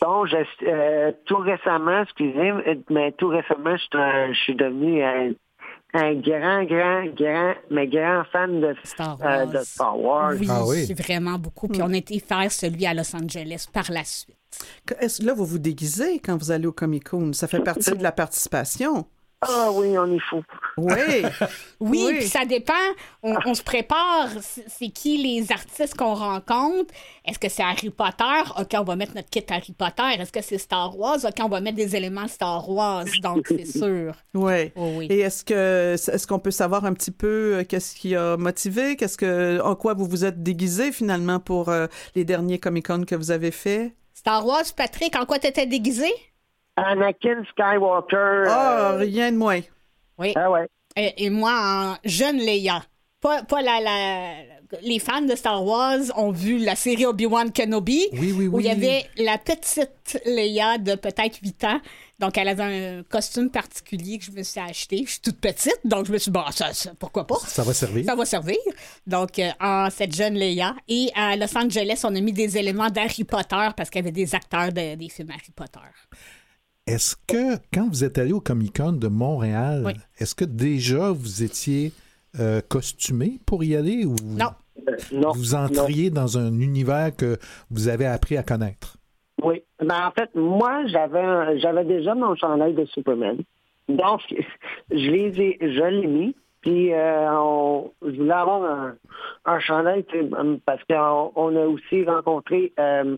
[0.00, 2.52] Donc, je- euh, tout récemment, excusez,
[2.90, 5.30] mais tout récemment, je, suis un- je suis devenu un,
[5.94, 9.46] un grand, grand, grand, mais grand fan de Star euh, Wars.
[9.46, 10.32] de Star Wars.
[10.40, 10.92] Oui, Ah oui.
[10.94, 11.68] vraiment beaucoup.
[11.68, 14.36] Puis on a été faire celui à Los Angeles par la suite.
[15.00, 17.32] Est-ce là, vous vous déguisez quand vous allez au Comic-Con?
[17.32, 19.06] Ça fait partie de la participation.
[19.42, 20.42] Ah oui, on est fou.
[20.76, 21.22] Oui.
[21.80, 22.72] Oui, ça dépend.
[23.24, 24.28] On, on se prépare.
[24.40, 26.94] C'est qui les artistes qu'on rencontre?
[27.26, 28.24] Est-ce que c'est Harry Potter?
[28.56, 30.04] OK, on va mettre notre kit Harry Potter.
[30.16, 31.18] Est-ce que c'est Star Wars?
[31.24, 33.04] OK, on va mettre des éléments Star Wars.
[33.20, 34.14] Donc, c'est sûr.
[34.34, 34.70] Oui.
[34.76, 35.08] Oh oui.
[35.10, 38.94] Et est-ce que est-ce qu'on peut savoir un petit peu euh, qu'est-ce qui a motivé,
[38.94, 43.16] qu'est-ce que en quoi vous vous êtes déguisé finalement pour euh, les derniers Comic-Con que
[43.16, 43.96] vous avez fait?
[44.14, 46.06] Star Wars, Patrick, en quoi t'étais déguisé?
[46.76, 48.44] Anakin Skywalker.
[48.48, 49.60] Ah, euh, rien de moins.
[50.18, 50.32] Oui.
[50.36, 50.68] ah ouais.
[50.96, 52.82] Et, et moi, en jeune Leia.
[53.20, 58.08] Pas, pas la, la- Les fans de Star Wars ont vu la série Obi-Wan Kenobi.
[58.14, 58.72] Oui, oui, Où il y oui.
[58.74, 61.80] avait la petite Leia de peut-être 8 ans.
[62.18, 62.62] Donc, elle avait
[62.98, 65.02] un costume particulier que je me suis acheté.
[65.06, 67.36] Je suis toute petite, donc je me suis dit, bon, ça, ça, pourquoi pas?
[67.46, 68.04] Ça va servir.
[68.04, 68.56] Ça va servir.
[69.06, 70.74] Donc, euh, en cette jeune Leia.
[70.88, 74.12] Et à Los Angeles, on a mis des éléments d'Harry Potter parce qu'il y avait
[74.12, 75.78] des acteurs de- des films Harry Potter.
[76.92, 79.92] Est-ce que, quand vous êtes allé au Comic-Con de Montréal, Oui.
[80.18, 81.92] est-ce que déjà vous étiez
[82.38, 84.50] euh, costumé pour y aller ou Non.
[85.12, 85.32] Non.
[85.32, 85.64] vous non.
[85.64, 87.38] entriez dans un univers que
[87.70, 88.96] vous avez appris à connaître?
[89.42, 89.62] Oui.
[89.80, 93.38] Ben, en fait, moi, j'avais j'avais déjà mon chandail de Superman.
[93.88, 94.20] Donc,
[94.90, 96.36] je les ai, je l'ai mis.
[96.60, 98.94] Puis, euh, on- je voulais avoir un,
[99.46, 100.04] un chandail
[100.66, 103.16] parce qu'on on a aussi rencontré, euh,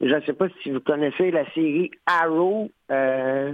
[0.00, 2.70] je ne sais pas si vous connaissez la série Arrow.
[2.90, 3.52] euh,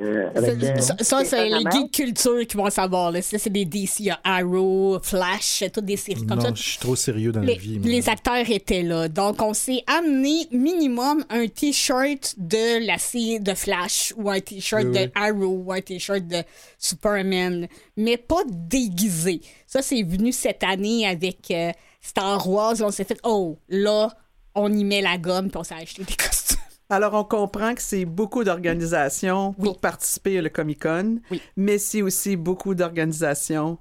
[0.00, 3.12] euh, avec, euh, Ça, ça, c'est les geeks culture qui vont savoir.
[3.12, 3.22] là.
[3.22, 6.52] Ça, c'est des DC, il y a Arrow, Flash, toutes des séries comme non, ça.
[6.52, 7.78] je suis trop sérieux dans Les, la vie.
[7.78, 9.06] les acteurs étaient là.
[9.06, 14.82] Donc, on s'est amené minimum un T-shirt de la série de Flash ou un T-shirt
[14.86, 15.10] Oui, de oui.
[15.14, 16.38] Arrow ou un T-shirt de
[16.76, 19.40] Superman, mais pas déguisé.
[19.68, 22.74] Ça, c'est venu cette année avec euh, Star Wars.
[22.80, 24.10] On s'est fait, oh, là,
[24.54, 26.58] on y met la gomme puis on s'est acheté des costumes.
[26.90, 31.40] Alors, on comprend que c'est beaucoup d'organisations pour participer au Comic-Con, Oui.
[31.56, 33.78] mais c'est aussi beaucoup d'organisations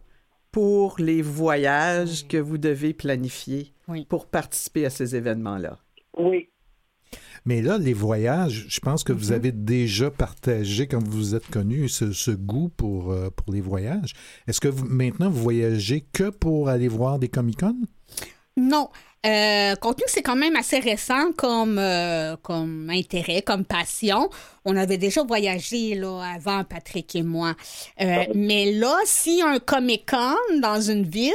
[0.51, 4.05] pour les voyages que vous devez planifier Oui.
[4.05, 5.79] pour participer à ces événements-là.
[6.17, 6.47] Oui.
[7.45, 9.33] Mais là, les voyages, je pense que vous Mhm.
[9.35, 13.59] avez déjà partagé, quand vous vous êtes connu, ce, ce goût pour, euh, pour les
[13.61, 14.13] voyages.
[14.47, 17.75] Est-ce que vous, maintenant, vous voyagez que pour aller voir des Comic-Con?
[18.57, 18.89] Non.
[19.25, 24.29] Euh, compte tenu que c'est quand même assez récent comme, euh, comme intérêt, comme passion,
[24.65, 27.55] on avait déjà voyagé là, avant, Patrick et moi.
[28.01, 31.31] Euh, mais là, si un Comic-Con dans une ville,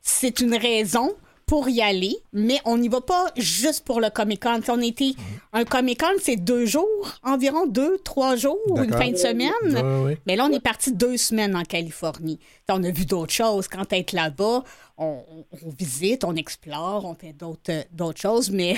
[0.00, 1.14] c'est une raison
[1.46, 4.62] pour y aller, mais on n'y va pas juste pour le Comic-Con.
[4.64, 5.12] Si On était
[5.52, 9.52] un Comic-Con, c'est deux jours, environ deux, trois jours, une fin de semaine.
[9.64, 10.16] Oui, oui.
[10.26, 12.40] Mais là, on est parti deux semaines en Californie.
[12.68, 13.68] On a vu d'autres choses.
[13.68, 14.64] Quand être là-bas,
[14.98, 18.74] on, on- on visite, on explore, on fait d'autres d'autres choses, mais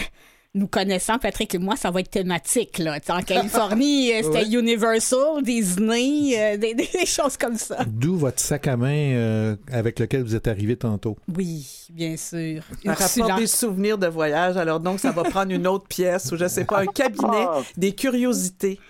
[0.55, 2.78] nous connaissant, Patrick et moi, ça va être thématique.
[2.78, 2.99] Là.
[3.11, 7.84] En Californie, euh, c'était Universal, Disney, euh, des, des choses comme ça.
[7.86, 11.16] D'où votre sac à main euh, avec lequel vous êtes arrivé tantôt.
[11.36, 12.62] Oui, bien sûr.
[12.84, 16.36] Ça rapporte des souvenirs de voyage, alors donc ça va prendre une autre pièce ou
[16.36, 17.61] je sais pas, un cabinet, Ah.
[17.76, 18.80] des curiosités,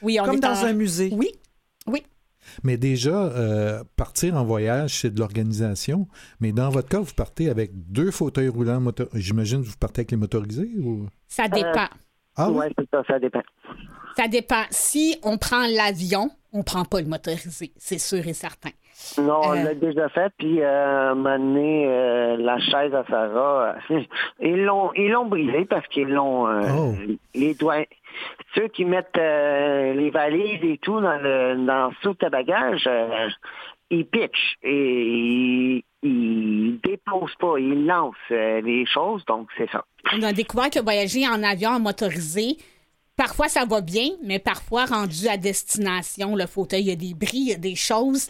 [0.00, 1.10] Oui, on comme est dans en- un musée.
[1.12, 1.28] Oui,
[1.86, 2.02] oui.
[2.62, 6.06] Mais déjà, euh, partir en voyage, c'est de l'organisation.
[6.40, 10.00] Mais dans votre cas, vous partez avec deux fauteuils roulants moto- J'imagine que vous partez
[10.00, 11.06] avec les motorisés ou...
[11.28, 11.88] Ça dépend.
[12.36, 12.56] Ah oui?
[12.58, 13.42] Ouais, c'est ça, ça dépend.
[14.16, 14.62] Ça dépend.
[14.70, 18.70] Si on prend l'avion, on prend pas le motorisé, c'est sûr et certain.
[19.18, 19.64] Non, on Euh.
[19.64, 24.00] l'a déjà fait, puis euh, à un moment donné, euh, la chaise à Sarah, euh,
[24.40, 26.94] ils l'ont ils l'ont brisé parce qu'ils l'ont euh, Oh.
[27.34, 27.84] les doigts.
[28.54, 33.28] Ceux qui mettent euh, les valises et tout dans le dans le sous bagage, euh,
[33.90, 39.84] ils pitchent et ils, ils déposent pas, ils lancent euh, les choses, donc c'est ça.
[40.12, 42.56] On a découvert que voyager en avion motorisé,
[43.16, 47.14] parfois ça va bien, mais parfois rendu à destination, le fauteuil, il y a des
[47.14, 48.28] bris, il y a des choses.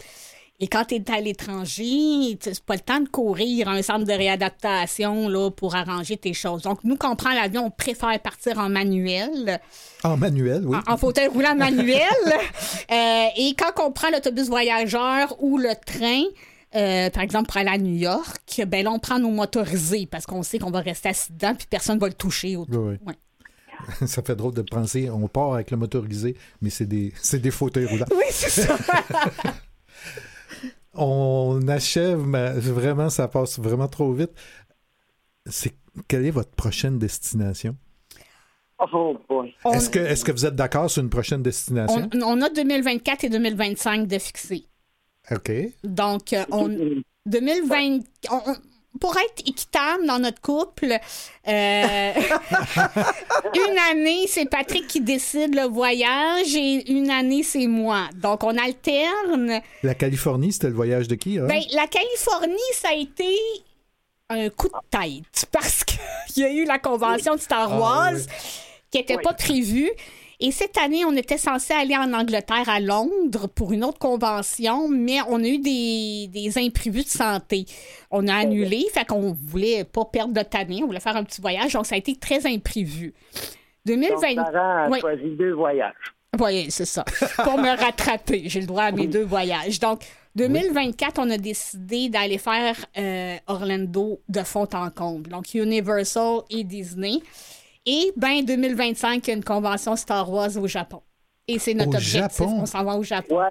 [0.59, 3.81] Et quand tu es à l'étranger, tu- c'est pas le temps de courir à un
[3.81, 6.61] centre de réadaptation là, pour arranger tes choses.
[6.61, 9.59] Donc, nous, quand on prend l'avion, on préfère partir en manuel,
[10.03, 10.77] En manuel, oui.
[10.87, 11.99] en, en fauteuil roulant manuel.
[12.91, 16.21] Euh, et quand on prend l'autobus voyageur ou le train,
[16.75, 20.25] euh, par exemple, pour aller à New York, ben là, on prend nos motorisés parce
[20.25, 22.55] qu'on sait qu'on va rester assis dedans puis personne va le toucher.
[22.57, 22.83] autour.
[22.85, 23.07] Oui, oui.
[24.01, 24.07] Ouais.
[24.07, 27.51] Ça fait drôle de penser, on part avec le motorisé, mais c'est des, c'est des
[27.51, 28.05] fauteuils roulants.
[28.11, 28.77] Oui, c'est ça.
[30.93, 34.31] On achève, mais vraiment, ça passe vraiment trop vite.
[35.45, 35.73] C'est,
[36.07, 37.75] quelle est votre prochaine destination?
[38.93, 39.53] Oh boy.
[39.71, 42.09] Est-ce que, est-ce que vous êtes d'accord sur une prochaine destination?
[42.13, 44.65] on- on a 2024 et 2025 de fixer.
[45.31, 45.51] OK.
[45.83, 46.67] Donc, euh, on,
[47.25, 48.55] 2020, on- on-
[48.99, 50.97] pour être équitable dans notre couple,
[51.47, 52.11] euh,
[53.55, 58.07] une année, c'est Patrick qui décide le voyage et une année, c'est moi.
[58.15, 59.61] Donc, on alterne.
[59.83, 61.37] La Californie, c'était le voyage de qui?
[61.39, 61.45] hein?
[61.47, 63.35] Ben, la Californie, ça a été
[64.29, 65.83] un coup de tête parce
[66.27, 68.21] qu'il y a eu la convention de Star Ah, Wars oui.
[68.91, 69.89] qui n'était pas prévue.
[70.45, 74.89] Et cette année, on était censé aller en Angleterre, à Londres, pour une autre convention,
[74.89, 77.65] mais on a eu des, des imprévus de santé.
[78.11, 81.39] On a annulé, fait qu'on voulait pas perdre de année, on voulait faire un petit
[81.39, 83.13] voyage, donc ça a été très imprévu.
[83.85, 84.35] Donc, 2020...
[84.35, 84.99] Sarah a Oui.
[84.99, 85.93] choisi deux voyages.
[86.37, 87.05] Oui, c'est ça.
[87.45, 89.79] Pour me rattraper, j'ai le droit à mes deux voyages.
[89.79, 90.01] Donc,
[90.35, 95.29] 2024, on a décidé d'aller faire euh, Orlando de fond en comble.
[95.29, 97.19] Donc, Universal et Disney.
[97.85, 101.01] Et, ben, 2025, il y a une convention Star Wars au Japon.
[101.47, 102.37] Et c'est notre Au objectif.
[102.39, 102.59] Japon?
[102.61, 103.41] On s'en va au Japon.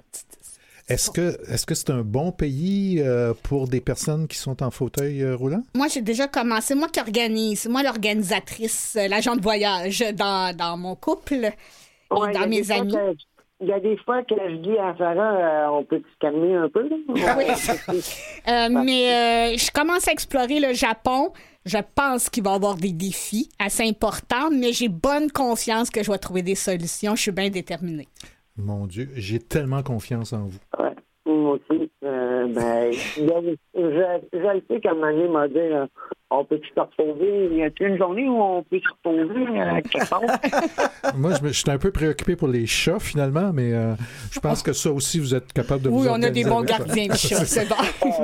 [0.89, 4.69] Est-ce que est-ce que c'est un bon pays euh, pour des personnes qui sont en
[4.71, 5.63] fauteuil euh, roulant?
[5.75, 6.75] Moi, j'ai déjà commencé.
[6.75, 7.59] Moi qui organise.
[7.61, 11.51] C'est moi l'organisatrice, euh, l'agent de voyage dans, dans mon couple et
[12.13, 12.93] Ouais, dans mes amis.
[13.63, 16.53] Il y a des fois que je dis à Sarah, euh, on peut se calmer
[16.53, 16.87] un peu.
[16.89, 16.97] là?
[18.45, 21.31] Euh, mais euh, je commence à explorer le Japon.
[21.65, 26.03] Je pense qu'il va y avoir des défis assez importants, mais j'ai bonne confiance que
[26.03, 27.15] je vais trouver des solutions.
[27.15, 28.09] Je suis bien déterminée.
[28.57, 30.59] Mon Dieu, j'ai tellement confiance en vous.
[30.77, 30.93] Ouais.
[31.25, 31.89] Moi aussi.
[32.47, 35.85] Ben, a- je, je le sais qu'à un moment donné, il m'a dit, euh,
[36.31, 37.55] on peut se reposer?
[37.55, 40.21] Y a-t-il une journée où on peut se reposer euh, quelque part?
[41.15, 43.93] Moi, je, me- je suis un peu préoccupé pour les chats, finalement, mais euh,
[44.31, 46.61] je pense que ça aussi, vous êtes capable de vous Oui, on a des bons
[46.63, 47.75] gardiens de chat, c'est bon.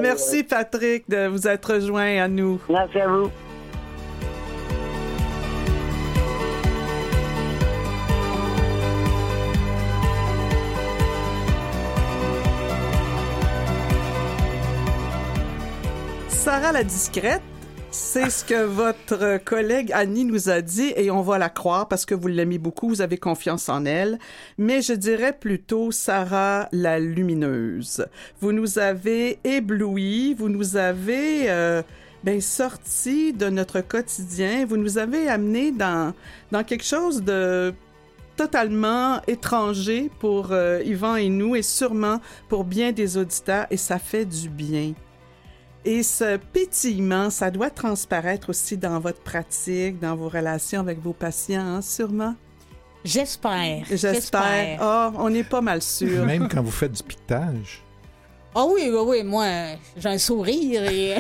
[0.01, 2.59] Merci Patrick de vous être rejoint à nous.
[2.69, 3.29] Merci à vous.
[16.59, 17.41] Sarah la discrète,
[17.89, 22.05] c'est ce que votre collègue Annie nous a dit et on va la croire parce
[22.05, 24.19] que vous l'aimez beaucoup, vous avez confiance en elle.
[24.57, 28.05] Mais je dirais plutôt Sarah la lumineuse.
[28.41, 31.81] Vous nous avez ébloui, vous nous avez euh,
[32.25, 34.65] ben, sorti de notre quotidien.
[34.65, 36.13] Vous nous avez amené dans,
[36.51, 37.73] dans quelque chose de
[38.35, 43.97] totalement étranger pour euh, Yvan et nous et sûrement pour bien des auditeurs et ça
[43.97, 44.93] fait du bien.
[45.85, 51.13] Et ce pétillement, ça doit transparaître aussi dans votre pratique, dans vos relations avec vos
[51.13, 52.35] patients, hein, sûrement?
[53.03, 53.85] J'espère.
[53.89, 54.79] J'espère.
[54.81, 56.25] Oh, on est pas mal sûr.
[56.25, 57.83] Même quand vous faites du piquetage.
[58.55, 59.45] Ah oui, oui, oui, moi,
[59.95, 61.15] j'ai un sourire et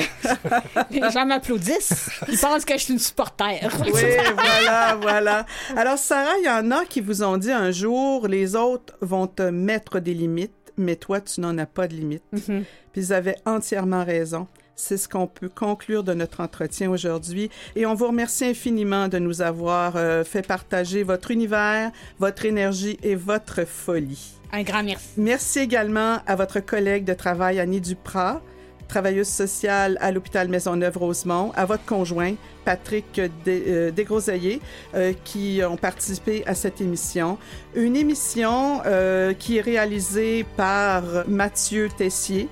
[0.89, 2.09] les gens m'applaudissent.
[2.27, 3.59] Ils pensent que je suis une supporter.
[3.81, 3.91] oui,
[4.33, 5.45] voilà, voilà.
[5.77, 9.27] Alors, Sarah, il y en a qui vous ont dit un jour, les autres vont
[9.27, 12.23] te mettre des limites, mais toi, tu n'en as pas de limites.
[12.31, 12.63] Mhm.
[12.91, 14.47] Puis ils avaient entièrement raison.
[14.75, 17.49] C'est ce qu'on peut conclure de notre entretien aujourd'hui.
[17.75, 22.97] Et on vous remercie infiniment de nous avoir euh, fait partager votre univers, votre énergie
[23.03, 24.39] et votre folie.
[24.53, 25.09] Un grand merci.
[25.17, 28.41] Merci également à votre collègue de travail, Annie Duprat,
[28.89, 32.33] travailleuse sociale à l'hôpital Maisonneuve-Rosemont, à votre conjoint,
[32.65, 34.59] Patrick euh, Desgroseilliers,
[34.95, 37.37] euh, qui ont participé à cette émission.
[37.75, 42.49] Une émission euh, qui est réalisée par Mathieu Tessier,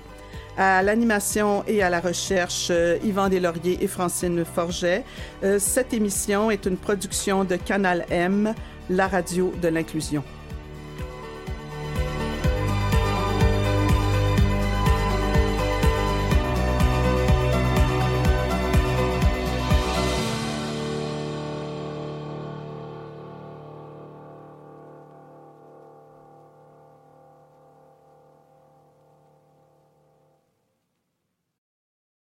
[0.56, 2.72] à l'animation et à la recherche
[3.04, 5.04] Yvan Deslauriers et Francine Forget.
[5.58, 8.54] cette émission est une production de Canal M,
[8.90, 10.24] la radio de l'inclusion.